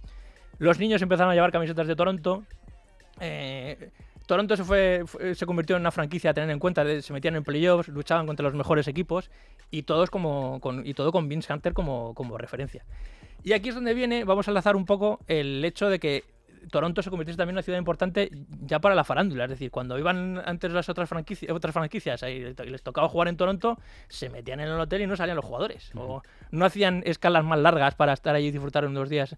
Los 0.59 0.79
niños 0.79 1.03
empezaron 1.03 1.31
a 1.31 1.35
llevar 1.35 1.53
camisetas 1.53 1.87
de 1.87 1.95
Toronto. 1.95 2.43
Eh, 3.21 3.91
Toronto 4.27 4.57
se 4.57 4.65
fue, 4.65 5.05
se 5.35 5.47
convirtió 5.47 5.77
en 5.77 5.83
una 5.83 5.93
franquicia 5.93 6.31
a 6.31 6.35
tener 6.35 6.51
en 6.51 6.59
cuenta, 6.59 6.85
se 7.01 7.13
metían 7.13 7.37
en 7.37 7.45
playoffs, 7.45 7.89
luchaban 7.89 8.27
contra 8.27 8.45
los 8.45 8.55
mejores 8.55 8.89
equipos 8.89 9.31
y 9.71 9.83
todos 9.83 10.11
como 10.11 10.61
con, 10.61 10.87
y 10.87 10.95
todo 10.95 11.13
con 11.13 11.29
Vince 11.29 11.53
Hunter 11.53 11.73
como, 11.73 12.13
como 12.15 12.37
referencia. 12.37 12.85
Y 13.45 13.53
aquí 13.53 13.69
es 13.69 13.75
donde 13.75 13.95
viene, 13.95 14.25
vamos 14.25 14.49
a 14.49 14.51
enlazar 14.51 14.75
un 14.75 14.85
poco 14.85 15.21
el 15.29 15.65
hecho 15.65 15.89
de 15.89 16.01
que 16.01 16.25
Toronto 16.71 17.03
se 17.03 17.11
convirtiese 17.11 17.37
también 17.37 17.55
en 17.55 17.57
una 17.59 17.63
ciudad 17.63 17.79
importante 17.79 18.31
ya 18.63 18.81
para 18.81 18.95
la 18.95 19.05
farándula, 19.05 19.45
es 19.45 19.51
decir, 19.51 19.71
cuando 19.71 19.99
iban 19.99 20.43
antes 20.45 20.73
las 20.73 20.89
otras 20.89 21.09
franquicias, 21.09 21.53
otras 21.53 21.73
franquicias 21.73 22.23
y 22.25 22.41
les 22.41 22.83
tocaba 22.83 23.09
jugar 23.09 23.29
en 23.29 23.37
Toronto, 23.37 23.79
se 24.09 24.29
metían 24.29 24.61
en 24.61 24.69
el 24.69 24.81
hotel 24.81 25.03
y 25.03 25.07
no 25.07 25.17
salían 25.17 25.37
los 25.37 25.45
jugadores, 25.45 25.93
o 25.95 26.23
no 26.51 26.65
hacían 26.65 27.03
escalas 27.07 27.45
más 27.45 27.61
largas 27.61 27.95
para 27.95 28.13
estar 28.13 28.35
allí 28.35 28.49
y 28.49 28.51
disfrutar 28.51 28.85
unos 28.85 29.09
días. 29.09 29.37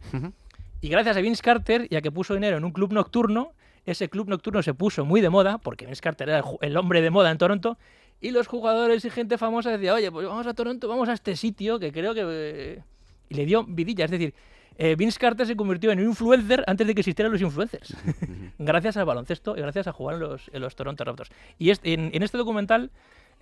Y 0.80 0.88
gracias 0.88 1.16
a 1.16 1.21
Vince 1.21 1.42
Carter, 1.42 1.88
ya 1.90 2.00
que 2.00 2.11
puso 2.11 2.35
dinero 2.35 2.57
en 2.57 2.64
un 2.64 2.71
club 2.71 2.92
nocturno, 2.92 3.52
ese 3.90 4.09
club 4.09 4.28
nocturno 4.28 4.62
se 4.62 4.75
puso 4.75 5.04
muy 5.04 5.21
de 5.21 5.30
moda, 5.30 5.59
porque 5.59 5.87
Vince 5.87 6.00
Carter 6.02 6.28
era 6.28 6.45
el, 6.61 6.76
hombre 6.76 7.00
de 7.02 7.11
moda 7.11 7.30
en 7.30 7.38
Toronto, 7.38 7.78
y 8.21 8.30
los 8.30 8.47
jugadores 8.47 9.04
y 9.04 9.11
gente 9.11 9.38
famosa 9.38 9.71
decían, 9.71 9.95
oye, 9.95 10.11
pues 10.11 10.26
vamos 10.26 10.47
a 10.47 10.54
Toronto, 10.54 10.88
vamos 10.88 11.09
a 11.09 11.12
este 11.12 11.37
sitio 11.37 11.78
que 11.78 11.92
creo 11.92 12.14
que... 12.14 12.23
eh", 12.25 12.83
Y 13.28 13.35
le 13.35 13.47
dio 13.47 13.64
vidilla, 13.64 14.04
es 14.07 14.11
decir, 14.11 14.35
eh, 14.76 14.95
Vince 14.97 15.18
Carter 15.18 15.47
se 15.47 15.57
convirtió 15.57 15.90
en 15.92 16.00
un 16.00 16.07
influencer 16.07 16.64
antes 16.66 16.87
de 16.87 16.95
que 16.95 17.00
existieran 17.00 17.33
los 17.33 17.40
influencers, 17.40 17.97
gracias 18.59 18.97
al 18.97 19.04
baloncesto 19.04 19.57
y 19.57 19.61
gracias 19.61 19.87
a 19.87 19.92
jugar 19.92 20.14
en 20.16 20.21
los, 20.21 20.50
en 20.52 20.61
los 20.61 20.75
Toronto 20.76 21.04
Raptors. 21.04 21.30
Y 21.59 21.71
este- 21.71 21.92
en, 21.95 22.11
en 22.12 22.23
este 22.23 22.38
documental... 22.38 22.90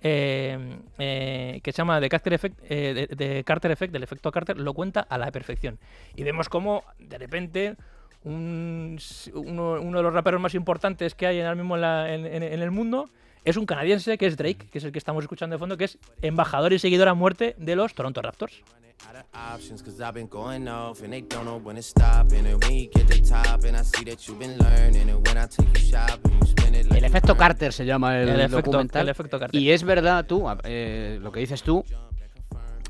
eh, 0.03 0.77
eh, 0.99 1.59
que 1.63 1.71
se 1.71 1.77
llama 1.77 1.99
The 1.99 2.07
Carter 2.09 2.33
Effect, 2.33 2.59
eh, 2.69 3.07
de, 3.09 3.25
de 3.25 3.43
Carter 3.43 3.71
Effect, 3.71 3.91
del 3.91 4.03
efecto 4.03 4.31
Carter, 4.31 4.55
lo 4.59 4.73
cuenta 4.75 4.99
a 5.01 5.17
la 5.17 5.31
perfección. 5.31 5.79
Y 6.15 6.21
vemos 6.23 6.49
cómo 6.49 6.83
de 6.99 7.17
repente 7.17 7.75
un 8.27 8.97
uno, 9.33 9.73
uno 9.81 9.97
de 9.97 10.03
los 10.03 10.13
raperos 10.13 10.39
más 10.41 10.53
importantes 10.55 11.15
que 11.15 11.27
hay 11.27 11.39
ahora 11.41 11.55
mismo 11.55 11.75
en, 11.75 11.81
la- 11.81 12.13
en- 12.13 12.25
en- 12.25 12.43
en 12.43 12.61
el 12.61 12.71
mundo 12.71 13.09
es 13.45 13.55
un 13.57 13.65
canadiense 13.65 14.17
que 14.17 14.25
es 14.27 14.35
Drake, 14.37 14.67
que 14.69 14.77
es 14.79 14.83
el 14.83 14.91
que 14.91 14.99
estamos 14.99 15.23
escuchando 15.23 15.55
de 15.55 15.59
fondo, 15.59 15.77
que 15.77 15.85
es 15.85 15.97
embajador 16.21 16.73
y 16.73 16.79
seguidor 16.79 17.07
a 17.07 17.13
muerte 17.13 17.55
de 17.57 17.75
los 17.75 17.93
Toronto 17.93 18.21
Raptors. 18.21 18.61
El 26.97 27.05
efecto. 27.05 27.37
Carter 27.37 27.71
se 27.71 27.85
llama 27.85 28.19
el, 28.19 28.27
El 28.29 28.39
efecto- 28.41 28.57
documental. 28.71 29.01
el 29.03 29.09
efecto 29.09 29.39
Carter. 29.39 29.61
Y 29.61 29.71
es 29.71 29.83
verdad, 29.83 30.25
tú, 30.25 30.43
eh, 30.63 31.19
lo 31.21 31.31
que 31.31 31.39
dices 31.39 31.61
tú. 31.63 31.85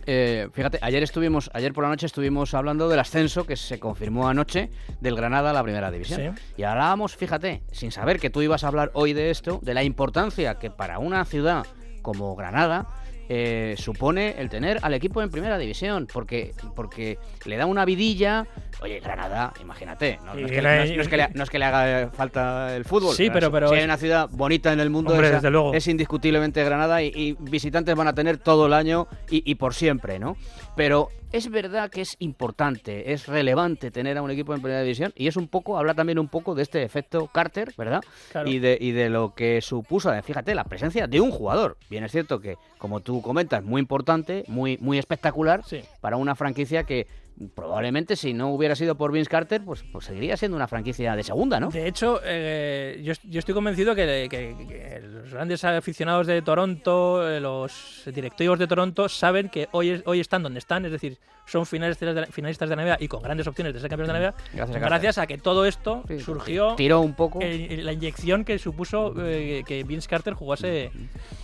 Eh, 0.09 0.47
fíjate, 0.53 0.79
ayer 0.81 1.03
estuvimos, 1.03 1.51
ayer 1.53 1.73
por 1.73 1.83
la 1.83 1.89
noche 1.89 2.05
estuvimos 2.05 2.53
hablando 2.53 2.87
del 2.87 2.99
ascenso 2.99 3.45
que 3.45 3.57
se 3.57 3.77
confirmó 3.77 4.29
anoche 4.29 4.69
del 5.01 5.17
Granada 5.17 5.49
a 5.49 5.53
la 5.53 5.61
primera 5.63 5.91
división. 5.91 6.33
Sí. 6.35 6.43
Y 6.57 6.63
hablábamos, 6.63 7.17
fíjate, 7.17 7.61
sin 7.73 7.91
saber 7.91 8.17
que 8.17 8.29
tú 8.29 8.41
ibas 8.41 8.63
a 8.63 8.69
hablar 8.69 8.89
hoy 8.93 9.11
de 9.11 9.29
esto, 9.29 9.59
de 9.61 9.73
la 9.73 9.83
importancia 9.83 10.55
que 10.59 10.71
para 10.71 10.99
una 10.99 11.25
ciudad 11.25 11.65
como 12.01 12.37
Granada 12.37 12.87
eh, 13.29 13.75
supone 13.77 14.35
el 14.37 14.49
tener 14.49 14.79
al 14.81 14.93
equipo 14.93 15.21
en 15.21 15.29
primera 15.29 15.57
división, 15.57 16.07
porque, 16.11 16.53
porque 16.75 17.17
le 17.45 17.57
da 17.57 17.65
una 17.65 17.85
vidilla. 17.85 18.45
Oye, 18.81 18.99
Granada, 18.99 19.53
imagínate, 19.61 20.19
no, 20.25 20.33
no 20.35 20.45
es, 20.45 20.51
que, 20.51 20.61
la- 20.61 20.75
no 20.77 20.83
es- 20.83 20.95
no 20.95 21.01
es 21.01 21.07
que 21.07 21.17
le, 21.17 21.27
no 21.33 21.43
es 21.43 21.49
que 21.49 21.59
le 21.59 21.65
haga 21.65 22.09
falta 22.11 22.75
el 22.75 22.85
fútbol. 22.85 23.15
Sí, 23.15 23.29
pero- 23.31 23.51
pero 23.51 23.69
si 23.69 23.75
hay 23.75 23.83
una 23.83 23.97
ciudad 23.97 24.29
bonita 24.31 24.71
en 24.71 24.79
el 24.79 24.89
mundo, 24.89 25.11
Hombre, 25.13 25.27
esa 25.27 25.35
desde 25.37 25.49
luego. 25.51 25.73
es 25.73 25.87
indiscutiblemente 25.87 26.63
Granada 26.63 27.01
y, 27.01 27.11
y 27.15 27.35
visitantes 27.39 27.95
van 27.95 28.07
a 28.07 28.13
tener 28.13 28.37
todo 28.37 28.67
el 28.67 28.73
año 28.73 29.07
y, 29.29 29.49
y 29.49 29.55
por 29.55 29.73
siempre, 29.73 30.19
¿no? 30.19 30.37
Pero 30.75 31.09
es 31.31 31.49
verdad 31.51 31.89
que 31.89 32.01
es 32.01 32.15
importante, 32.19 33.11
es 33.11 33.27
relevante 33.27 33.91
tener 33.91 34.17
a 34.17 34.21
un 34.21 34.31
equipo 34.31 34.53
en 34.53 34.61
primera 34.61 34.81
división 34.81 35.11
y 35.15 35.27
es 35.27 35.35
un 35.35 35.47
poco, 35.49 35.77
habla 35.77 35.93
también 35.93 36.19
un 36.19 36.29
poco 36.29 36.55
de 36.55 36.61
este 36.63 36.83
efecto 36.83 37.27
Carter, 37.27 37.73
¿verdad? 37.77 38.01
Claro. 38.31 38.49
Y, 38.49 38.59
de, 38.59 38.77
y 38.79 38.91
de 38.91 39.09
lo 39.09 39.33
que 39.33 39.59
supuso, 39.61 40.13
eh, 40.13 40.21
fíjate, 40.21 40.55
la 40.55 40.63
presencia 40.63 41.07
de 41.07 41.19
un 41.19 41.31
jugador. 41.31 41.77
Bien 41.89 42.03
es 42.05 42.11
cierto 42.13 42.39
que, 42.39 42.55
como 42.77 43.01
tú 43.01 43.16
comentas, 43.21 43.63
muy 43.63 43.79
importante, 43.79 44.43
muy, 44.47 44.77
muy 44.79 44.97
espectacular 44.97 45.63
Sí. 45.65 45.81
para 46.01 46.17
una 46.17 46.35
franquicia 46.35 46.83
que 46.83 47.07
probablemente 47.53 48.15
si 48.15 48.33
no 48.33 48.49
hubiera 48.49 48.75
sido 48.75 48.95
por 48.95 49.11
Vince 49.11 49.29
Carter, 49.29 49.61
pues, 49.63 49.83
pues 49.91 50.05
seguiría 50.05 50.35
siendo 50.37 50.55
una 50.57 50.67
franquicia 50.67 51.15
de 51.15 51.23
segunda, 51.23 51.59
¿no? 51.59 51.69
De 51.69 51.87
hecho, 51.87 52.19
eh, 52.23 52.99
yo, 53.03 53.13
yo 53.25 53.39
estoy 53.39 53.53
convencido 53.53 53.93
que, 53.93 54.27
que- 54.29 54.55
que 54.67 55.01
los 55.07 55.31
grandes 55.31 55.63
aficionados 55.63 56.25
de 56.25 56.41
Toronto, 56.41 57.27
eh, 57.29 57.39
los 57.39 58.03
directivos 58.13 58.57
de 58.57 58.65
Toronto, 58.67 59.07
saben 59.07 59.49
que 59.49 59.67
hoy, 59.71 59.89
es- 59.91 60.03
hoy 60.05 60.19
están 60.19 60.41
donde 60.41 60.57
están, 60.59 60.83
es 60.85 60.91
decir, 60.91 61.17
son 61.45 61.65
finalistas 61.65 62.13
de, 62.15 62.21
la- 62.21 62.27
finalistas 62.27 62.69
de 62.69 62.75
la 62.75 62.81
NBA 62.83 62.97
y 63.01 63.07
con 63.07 63.21
grandes 63.21 63.45
opciones 63.47 63.73
de 63.73 63.79
ser 63.81 63.89
campeones 63.89 64.13
de 64.15 64.19
la 64.19 64.29
NBA, 64.29 64.35
Gracias 64.53 64.75
a 64.75 64.79
gracias, 64.79 65.15
Carter. 65.15 65.23
a 65.35 65.37
que 65.37 65.41
todo 65.43 65.65
esto 65.65 66.03
Sí, 66.07 66.19
surgió 66.19 66.75
Tiró 66.75 67.01
un 67.01 67.13
poco. 67.13 67.39
eh, 67.41 67.79
la 67.83 67.93
inyección 67.93 68.45
que 68.45 68.57
supuso 68.57 69.13
eh, 69.19 69.63
que 69.67 69.83
Vince 69.83 70.09
Carter 70.09 70.33
jugase, 70.33 70.91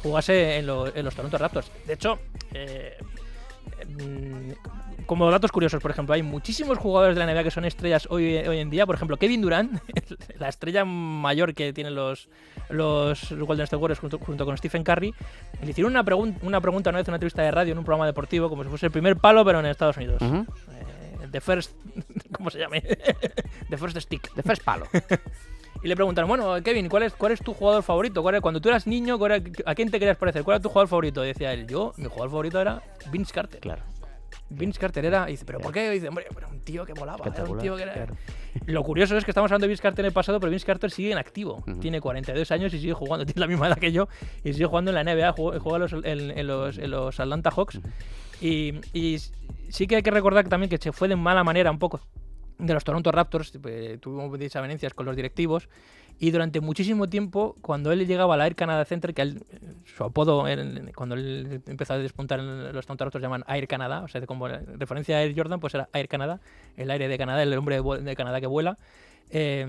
jugase 0.01 0.57
en, 0.57 0.65
lo- 0.65 0.93
en 0.93 1.05
los 1.05 1.13
Toronto 1.15 1.37
Raptors. 1.37 1.71
De 1.85 1.93
hecho, 1.93 2.19
eh, 2.53 2.97
mm, 3.87 4.51
como 5.05 5.29
datos 5.31 5.51
curiosos, 5.51 5.81
por 5.81 5.91
ejemplo, 5.91 6.13
hay 6.15 6.23
muchísimos 6.23 6.77
jugadores 6.77 7.15
de 7.15 7.25
la 7.25 7.31
NBA 7.33 7.43
que 7.43 7.51
son 7.51 7.65
estrellas 7.65 8.07
hoy, 8.09 8.35
hoy 8.37 8.59
en 8.59 8.69
día. 8.69 8.85
Por 8.85 8.95
ejemplo, 8.95 9.17
Kevin 9.17 9.41
Durant, 9.41 9.79
la 10.39 10.49
estrella 10.49 10.85
mayor 10.85 11.53
que 11.53 11.73
tienen 11.73 11.95
los, 11.95 12.29
los 12.69 13.31
Golden 13.31 13.63
State 13.63 13.81
Warriors 13.81 13.99
junto, 13.99 14.19
junto 14.19 14.45
con 14.45 14.57
Stephen 14.57 14.83
Curry, 14.83 15.13
le 15.63 15.69
hicieron 15.71 15.91
una, 15.93 16.03
pregun- 16.03 16.37
una 16.41 16.59
pregunta 16.61 16.89
una 16.89 16.99
vez 16.99 17.07
en 17.07 17.11
una 17.11 17.17
entrevista 17.17 17.41
de 17.41 17.51
radio 17.51 17.71
en 17.73 17.77
un 17.77 17.83
programa 17.85 18.05
deportivo, 18.05 18.49
como 18.49 18.63
si 18.63 18.69
fuese 18.69 18.85
el 18.87 18.91
primer 18.91 19.17
palo, 19.17 19.43
pero 19.45 19.59
en 19.59 19.65
Estados 19.67 19.97
Unidos. 19.97 20.21
Eh, 20.21 20.45
the 21.31 21.41
First. 21.41 21.71
¿Cómo 22.35 22.49
se 22.49 22.59
llame? 22.59 22.81
the 23.69 23.77
First 23.77 23.97
Stick. 23.99 24.33
De 24.35 24.43
first 24.43 24.63
palo. 24.63 24.85
Y 25.83 25.87
le 25.87 25.95
preguntaron, 25.95 26.29
bueno, 26.29 26.61
Kevin, 26.63 26.87
¿cuál 26.87 27.03
es, 27.03 27.13
cuál 27.13 27.33
es 27.33 27.41
tu 27.41 27.53
jugador 27.53 27.83
favorito? 27.83 28.21
¿Cuál 28.21 28.35
es- 28.35 28.41
cuando 28.41 28.61
tú 28.61 28.69
eras 28.69 28.87
niño, 28.87 29.17
cuál 29.17 29.33
era- 29.33 29.51
¿a 29.65 29.75
quién 29.75 29.91
te 29.91 29.99
querías 29.99 30.15
parecer? 30.17 30.43
¿Cuál 30.43 30.55
era 30.55 30.61
tu 30.63 30.69
jugador 30.69 30.87
favorito? 30.87 31.23
Y 31.23 31.27
decía 31.27 31.51
él, 31.51 31.67
yo, 31.67 31.93
mi 31.97 32.05
jugador 32.05 32.29
favorito 32.29 32.61
era 32.61 32.81
Vince 33.11 33.33
Carter. 33.33 33.59
Claro. 33.59 33.81
Vince 34.49 34.79
Carter 34.79 35.03
era, 35.05 35.27
y 35.29 35.33
dice, 35.33 35.45
¿pero 35.45 35.59
por 35.59 35.73
qué? 35.73 35.87
Y 35.87 35.93
dice, 35.95 36.09
hombre, 36.09 36.25
era 36.37 36.47
un 36.47 36.59
tío 36.59 36.85
que 36.85 36.93
volaba, 36.93 37.17
era 37.25 37.43
un 37.43 37.57
tío 37.59 37.75
que 37.75 37.83
era... 37.83 37.93
claro. 37.93 38.15
Lo 38.65 38.83
curioso 38.83 39.17
es 39.17 39.25
que 39.25 39.31
estamos 39.31 39.49
hablando 39.51 39.65
de 39.65 39.69
Vince 39.69 39.81
Carter 39.81 40.05
en 40.05 40.07
el 40.07 40.13
pasado, 40.13 40.39
pero 40.39 40.51
Vince 40.51 40.65
Carter 40.65 40.91
sigue 40.91 41.11
en 41.11 41.17
activo. 41.17 41.63
Tiene 41.79 41.99
42 42.01 42.51
años 42.51 42.73
y 42.73 42.79
sigue 42.79 42.93
jugando, 42.93 43.25
tiene 43.25 43.39
la 43.41 43.47
misma 43.47 43.67
edad 43.67 43.77
que 43.77 43.91
yo, 43.91 44.07
y 44.43 44.53
sigue 44.53 44.65
jugando 44.65 44.91
en 44.91 44.95
la 44.95 45.03
NBA, 45.03 45.33
juega, 45.33 45.79
los, 45.79 45.93
en- 45.93 46.05
en 46.37 46.47
los, 46.47 46.77
en 46.77 46.91
los 46.91 47.19
Atlanta 47.19 47.49
Hawks. 47.51 47.79
Y, 48.41 48.73
y 48.93 49.17
sí 49.69 49.87
que 49.87 49.95
hay 49.97 50.03
que 50.03 50.11
recordar 50.11 50.47
también 50.47 50.69
que 50.69 50.77
se 50.77 50.91
fue 50.91 51.07
de 51.07 51.15
mala 51.15 51.43
manera 51.43 51.71
un 51.71 51.79
poco 51.79 52.01
de 52.59 52.73
los 52.73 52.83
Toronto 52.83 53.11
Raptors, 53.11 53.51
eh, 53.65 53.97
tuvo 53.99 54.37
desavenencias 54.37 54.93
con 54.93 55.05
los 55.05 55.15
directivos 55.15 55.67
y 56.19 56.29
durante 56.31 56.61
muchísimo 56.61 57.09
tiempo 57.09 57.55
cuando 57.61 57.91
él 57.91 58.05
llegaba 58.05 58.35
a 58.35 58.37
la 58.37 58.45
Air 58.45 58.55
Canada 58.55 58.85
Center, 58.85 59.13
que 59.13 59.23
él, 59.23 59.43
eh, 59.51 59.59
su 59.85 60.03
apodo 60.03 60.47
en- 60.47 60.91
cuando 60.95 61.15
él 61.15 61.61
empezó 61.67 61.93
a 61.93 61.97
despuntar 61.97 62.39
en 62.39 62.73
los 62.73 62.85
Toronto 62.85 63.05
Raptors 63.05 63.21
llaman 63.21 63.43
Air 63.47 63.67
Canada, 63.67 64.01
o 64.03 64.07
sea, 64.07 64.25
como 64.25 64.47
referencia 64.47 65.17
a 65.17 65.23
Air 65.23 65.33
Jordan, 65.35 65.59
pues 65.59 65.73
era 65.75 65.89
Air 65.93 66.07
Canada, 66.07 66.39
el 66.77 66.89
aire 66.89 67.07
de 67.07 67.17
Canadá, 67.17 67.43
el 67.43 67.53
hombre 67.57 67.81
de, 67.81 68.15
Canadá 68.15 68.39
que 68.39 68.47
vuela. 68.47 68.77
Eh, 69.29 69.65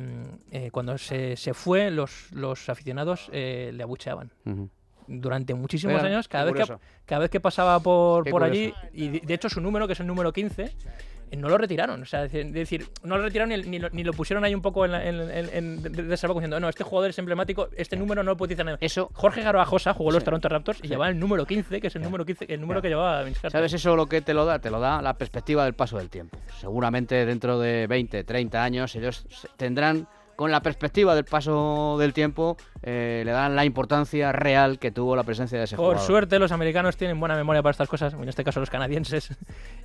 eh, 0.51 0.71
cuando 0.73 0.99
se, 0.99 1.37
se 1.37 1.55
fue, 1.55 1.91
los, 1.91 2.31
los 2.33 2.69
aficionados 2.69 3.31
eh, 3.33 3.71
le 3.75 3.83
abucheaban. 3.83 4.31
Durante 5.07 5.53
muchísimos 5.55 5.97
Mira, 5.97 6.07
años, 6.09 6.29
cada 6.29 6.51
vez, 6.51 6.67
que, 6.67 6.77
cada 7.05 7.21
vez 7.21 7.31
que 7.31 7.41
pasaba 7.41 7.79
por, 7.81 8.29
por 8.29 8.43
allí, 8.43 8.73
y 8.93 9.09
de, 9.09 9.21
de 9.21 9.35
hecho 9.35 9.49
su 9.51 9.61
número, 9.61 9.87
que 9.87 9.93
es 9.93 10.01
el 10.01 10.07
número 10.07 10.33
15, 10.33 10.63
eh, 10.63 10.73
no 11.33 11.49
lo 11.49 11.59
retiraron. 11.59 12.03
O 12.03 12.05
sea, 12.07 12.25
es 12.25 12.33
decir- 12.33 12.87
no 13.03 13.17
lo 13.17 13.25
retiraron 13.25 13.49
ni, 13.51 13.57
ni 13.69 13.79
lo, 13.79 13.91
ni 13.91 14.05
lo 14.05 14.13
pusieron 14.13 14.45
ahí 14.45 14.55
un 14.55 14.63
poco 14.63 14.85
en, 14.85 14.93
la- 14.93 15.05
en, 15.07 15.21
en, 15.31 15.49
en- 15.53 15.83
de- 15.83 15.91
de 15.91 16.03
reserva 16.03 16.35
diciendo, 16.35 16.61
no, 16.61 16.69
este 16.69 16.85
jugador 16.85 17.11
es 17.11 17.19
emblemático, 17.19 17.69
este 17.77 17.97
número 17.97 18.23
no 18.23 18.31
lo 18.33 18.37
puede 18.37 18.49
utilizar 18.55 18.67
nadie". 18.67 18.79
Eso, 18.81 19.11
Jorge 19.15 19.43
Garbajosa 19.43 19.95
jugó 19.95 20.11
en 20.11 20.15
los 20.15 20.23
Sí. 20.23 20.25
Toronto 20.27 20.49
Raptors 20.49 20.79
y 20.83 20.89
llevaba 20.89 21.09
el 21.11 21.19
número 21.19 21.45
15, 21.47 21.81
que 21.81 21.87
es 21.89 21.97
el 21.97 22.03
número 22.03 22.25
15, 22.25 22.47
el 22.53 22.61
número 22.61 22.81
que 22.83 22.89
llevaba 22.89 23.23
Vince 23.23 23.41
Carter. 23.41 23.51
¿sabes 23.59 23.73
eso 23.73 23.97
lo 23.97 24.07
que 24.07 24.21
te 24.21 24.35
lo 24.35 24.45
da? 24.45 24.59
Te 24.61 24.71
lo 24.71 24.81
da 24.81 25.03
la 25.03 25.15
perspectiva 25.15 25.65
del 25.65 25.75
paso 25.75 25.99
del 25.99 26.11
tiempo. 26.11 26.39
Seguramente 26.61 27.27
dentro 27.27 27.59
de 27.59 27.87
20, 27.87 28.25
30 28.25 28.63
años 28.63 28.95
ellos 28.97 29.27
tendrán, 29.57 30.07
con 30.37 30.51
la 30.51 30.61
perspectiva 30.61 31.15
del 31.15 31.25
paso 31.25 31.97
del 31.99 32.13
tiempo, 32.13 32.57
eh, 32.83 33.23
le 33.25 33.33
dan 33.33 33.55
la 33.57 33.65
importancia 33.65 34.33
real 34.33 34.79
que 34.79 34.91
tuvo 34.91 35.17
la 35.17 35.23
presencia 35.23 35.59
de 35.59 35.65
ese 35.65 35.77
Por 35.77 35.87
jugador. 35.87 36.07
suerte, 36.07 36.39
los 36.39 36.53
americanos 36.53 36.97
tienen 36.97 37.19
buena 37.21 37.37
memoria 37.37 37.63
para 37.63 37.71
estas 37.73 37.89
cosas, 37.89 38.15
en 38.15 38.29
este 38.29 38.45
caso 38.45 38.61
los 38.61 38.71
canadienses. 38.71 39.31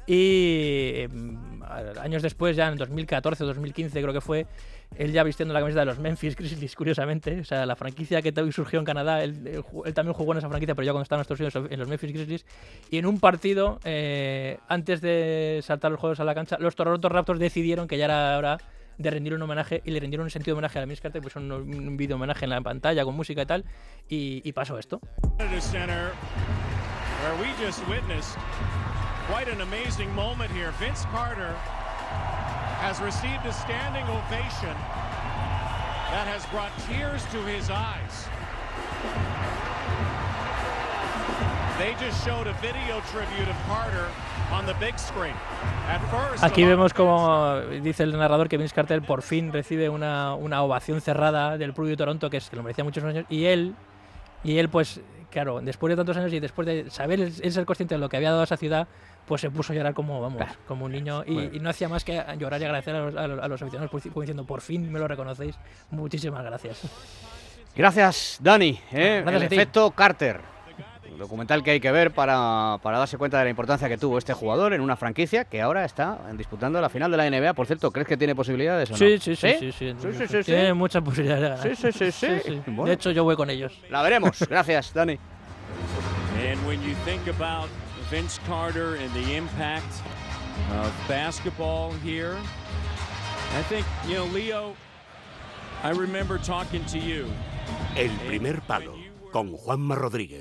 Y 0.07 1.05
mm, 1.07 1.61
años 2.01 2.23
después, 2.23 2.55
ya 2.55 2.67
en 2.67 2.77
2014 2.77 3.43
o 3.43 3.47
2015 3.47 4.01
creo 4.01 4.11
que 4.11 4.21
fue, 4.21 4.47
él 4.95 5.11
ya 5.11 5.21
vistiendo 5.23 5.53
la 5.53 5.59
camiseta 5.59 5.81
de 5.81 5.85
los 5.85 5.99
Memphis 5.99 6.35
Grizzlies, 6.35 6.75
curiosamente. 6.75 7.39
O 7.39 7.45
sea, 7.45 7.65
la 7.67 7.75
franquicia 7.75 8.21
que 8.23 8.33
surgió 8.51 8.79
en 8.79 8.85
Canadá, 8.85 9.23
él, 9.23 9.45
él 9.45 9.63
él 9.85 9.93
también 9.93 10.13
jugó 10.13 10.31
en 10.31 10.39
esa 10.39 10.49
franquicia, 10.49 10.73
pero 10.73 10.85
ya 10.85 10.93
cuando 10.93 11.03
estaba 11.03 11.19
en 11.19 11.21
Estados 11.21 11.39
Unidos, 11.39 11.71
en 11.71 11.79
los 11.79 11.87
Memphis 11.87 12.11
Grizzlies. 12.11 12.45
Y 12.89 12.97
en 12.97 13.05
un 13.05 13.19
partido, 13.19 13.79
eh, 13.83 14.57
antes 14.67 14.99
de 15.01 15.59
saltar 15.61 15.91
los 15.91 15.99
juegos 15.99 16.19
a 16.19 16.23
la 16.23 16.33
cancha, 16.33 16.57
los 16.59 16.75
Toronto 16.75 17.07
Raptors 17.07 17.39
decidieron 17.39 17.87
que 17.87 17.99
ya 17.99 18.05
era 18.05 18.35
hora 18.37 18.57
de 18.99 19.09
rendir 19.09 19.33
un 19.33 19.41
homenaje 19.41 19.81
y 19.85 19.91
le 19.91 19.99
rendieron 19.99 20.25
un 20.25 20.29
sentido 20.29 20.53
de 20.53 20.59
homenaje 20.59 20.77
a 20.77 20.81
la 20.81 20.85
Vince 20.85 21.01
Carter, 21.01 21.21
pues 21.21 21.35
un, 21.37 21.51
un 21.51 21.97
vídeo 21.97 22.17
homenaje 22.17 22.45
en 22.45 22.51
la 22.51 22.61
pantalla 22.61 23.03
con 23.05 23.15
música 23.15 23.41
y 23.41 23.45
tal, 23.45 23.65
y, 24.07 24.41
y 24.47 24.51
pasó 24.53 24.77
esto. 24.77 24.99
That 36.11 36.27
has 36.27 36.45
brought 36.51 36.71
tears 36.87 37.23
to 37.31 37.37
his 37.45 37.69
eyes. 37.69 38.27
Aquí 46.41 46.63
vemos 46.65 46.93
como 46.93 47.57
dice 47.81 48.03
el 48.03 48.17
narrador 48.17 48.49
que 48.49 48.57
Vince 48.57 48.75
Carter 48.75 49.01
por 49.01 49.21
fin 49.21 49.53
recibe 49.53 49.87
una, 49.89 50.33
una 50.35 50.61
ovación 50.61 50.99
cerrada 51.01 51.57
del 51.57 51.73
público 51.73 51.91
de 51.91 51.97
Toronto, 51.97 52.29
que 52.29 52.37
es 52.37 52.49
que 52.49 52.55
lo 52.57 52.63
merecía 52.63 52.83
muchos 52.83 53.03
años, 53.03 53.25
y 53.29 53.45
él, 53.45 53.75
y 54.43 54.57
él 54.57 54.67
pues, 54.69 54.99
claro, 55.31 55.61
después 55.61 55.89
de 55.91 55.95
tantos 55.95 56.17
años 56.17 56.33
y 56.33 56.39
después 56.41 56.65
de 56.67 56.89
saber 56.89 57.21
él, 57.21 57.33
ser 57.51 57.65
consciente 57.65 57.95
de 57.95 57.99
lo 57.99 58.09
que 58.09 58.17
había 58.17 58.29
dado 58.31 58.41
a 58.41 58.45
esa 58.45 58.57
ciudad, 58.57 58.87
pues 59.25 59.39
se 59.41 59.49
puso 59.49 59.71
a 59.71 59.75
llorar 59.75 59.93
como, 59.93 60.19
vamos, 60.21 60.37
Claro. 60.37 60.53
como 60.67 60.85
un 60.85 60.91
niño, 60.91 61.23
y, 61.25 61.33
Bueno. 61.33 61.49
y 61.53 61.59
no 61.59 61.69
hacía 61.69 61.87
más 61.87 62.03
que 62.03 62.21
llorar 62.39 62.59
y 62.61 62.65
agradecer 62.65 62.95
a 62.95 62.99
los, 63.05 63.15
a 63.15 63.27
los- 63.27 63.39
a 63.43 63.47
los 63.47 63.61
aficionados, 63.61 63.89
por- 63.91 64.01
como 64.01 64.21
diciendo, 64.21 64.43
por 64.45 64.59
fin 64.61 64.91
me 64.91 64.99
lo 64.99 65.07
reconocéis, 65.07 65.55
muchísimas 65.91 66.43
gracias. 66.43 66.81
Gracias, 67.75 68.37
Dani. 68.41 68.79
¿eh? 68.91 69.21
Gracias 69.23 69.43
el 69.43 69.53
efecto 69.53 69.91
Carter. 69.91 70.41
Documental 71.19 71.63
que 71.63 71.71
hay 71.71 71.79
que 71.79 71.91
ver 71.91 72.11
para, 72.11 72.79
para 72.81 72.97
darse 72.97 73.17
cuenta 73.17 73.37
de 73.39 73.43
la 73.43 73.49
importancia 73.49 73.89
que 73.89 73.97
tuvo 73.97 74.17
este 74.17 74.33
jugador 74.33 74.73
en 74.73 74.81
una 74.81 74.95
franquicia 74.95 75.43
que 75.45 75.61
ahora 75.61 75.83
está 75.83 76.17
disputando 76.37 76.79
la 76.79 76.89
final 76.89 77.11
de 77.11 77.17
la 77.17 77.29
NBA. 77.29 77.53
Por 77.53 77.67
cierto, 77.67 77.91
¿crees 77.91 78.07
que 78.07 78.15
tiene 78.17 78.35
posibilidades 78.35 78.89
o 78.89 78.93
no? 78.93 78.97
Sí, 78.97 79.17
sí, 79.19 79.35
sí, 79.35 79.53
sí, 79.59 79.71
sí, 79.71 79.95
Sí, 79.99 80.07
sí, 80.13 80.27
sí, 80.27 80.43
Tiene 80.43 80.67
sí. 80.67 80.73
muchas 80.73 81.03
posibilidades. 81.03 81.59
Sí, 81.61 81.91
sí, 81.91 82.11
sí, 82.11 82.11
sí. 82.11 82.61
Bueno. 82.67 82.85
De 82.85 82.93
hecho, 82.93 83.11
yo 83.11 83.23
voy 83.25 83.35
con 83.35 83.49
ellos. 83.49 83.77
La 83.89 84.01
veremos. 84.01 84.39
Gracias, 84.49 84.93
Dani. 84.93 85.19
And 86.41 86.65
when 86.65 86.81
you 86.81 86.95
think 87.05 87.27
about 87.27 87.69
Vince 88.09 88.39
Carter 88.47 88.95
and 88.95 89.13
the 89.13 89.35
impact 89.35 89.91
of 90.71 90.91
basketball 91.07 91.91
here, 92.03 92.35
I 93.57 93.63
think, 93.63 93.85
you 94.07 94.15
know, 94.15 94.25
Leo, 94.33 94.73
I 95.83 95.91
remember 95.91 96.39
talking 96.39 96.83
to 96.85 96.97
you. 96.97 97.25
El 97.97 98.11
primer 98.27 98.61
palo 98.61 98.95
con 99.31 99.55
Juanma 99.57 99.95
Rodríguez. 99.95 100.37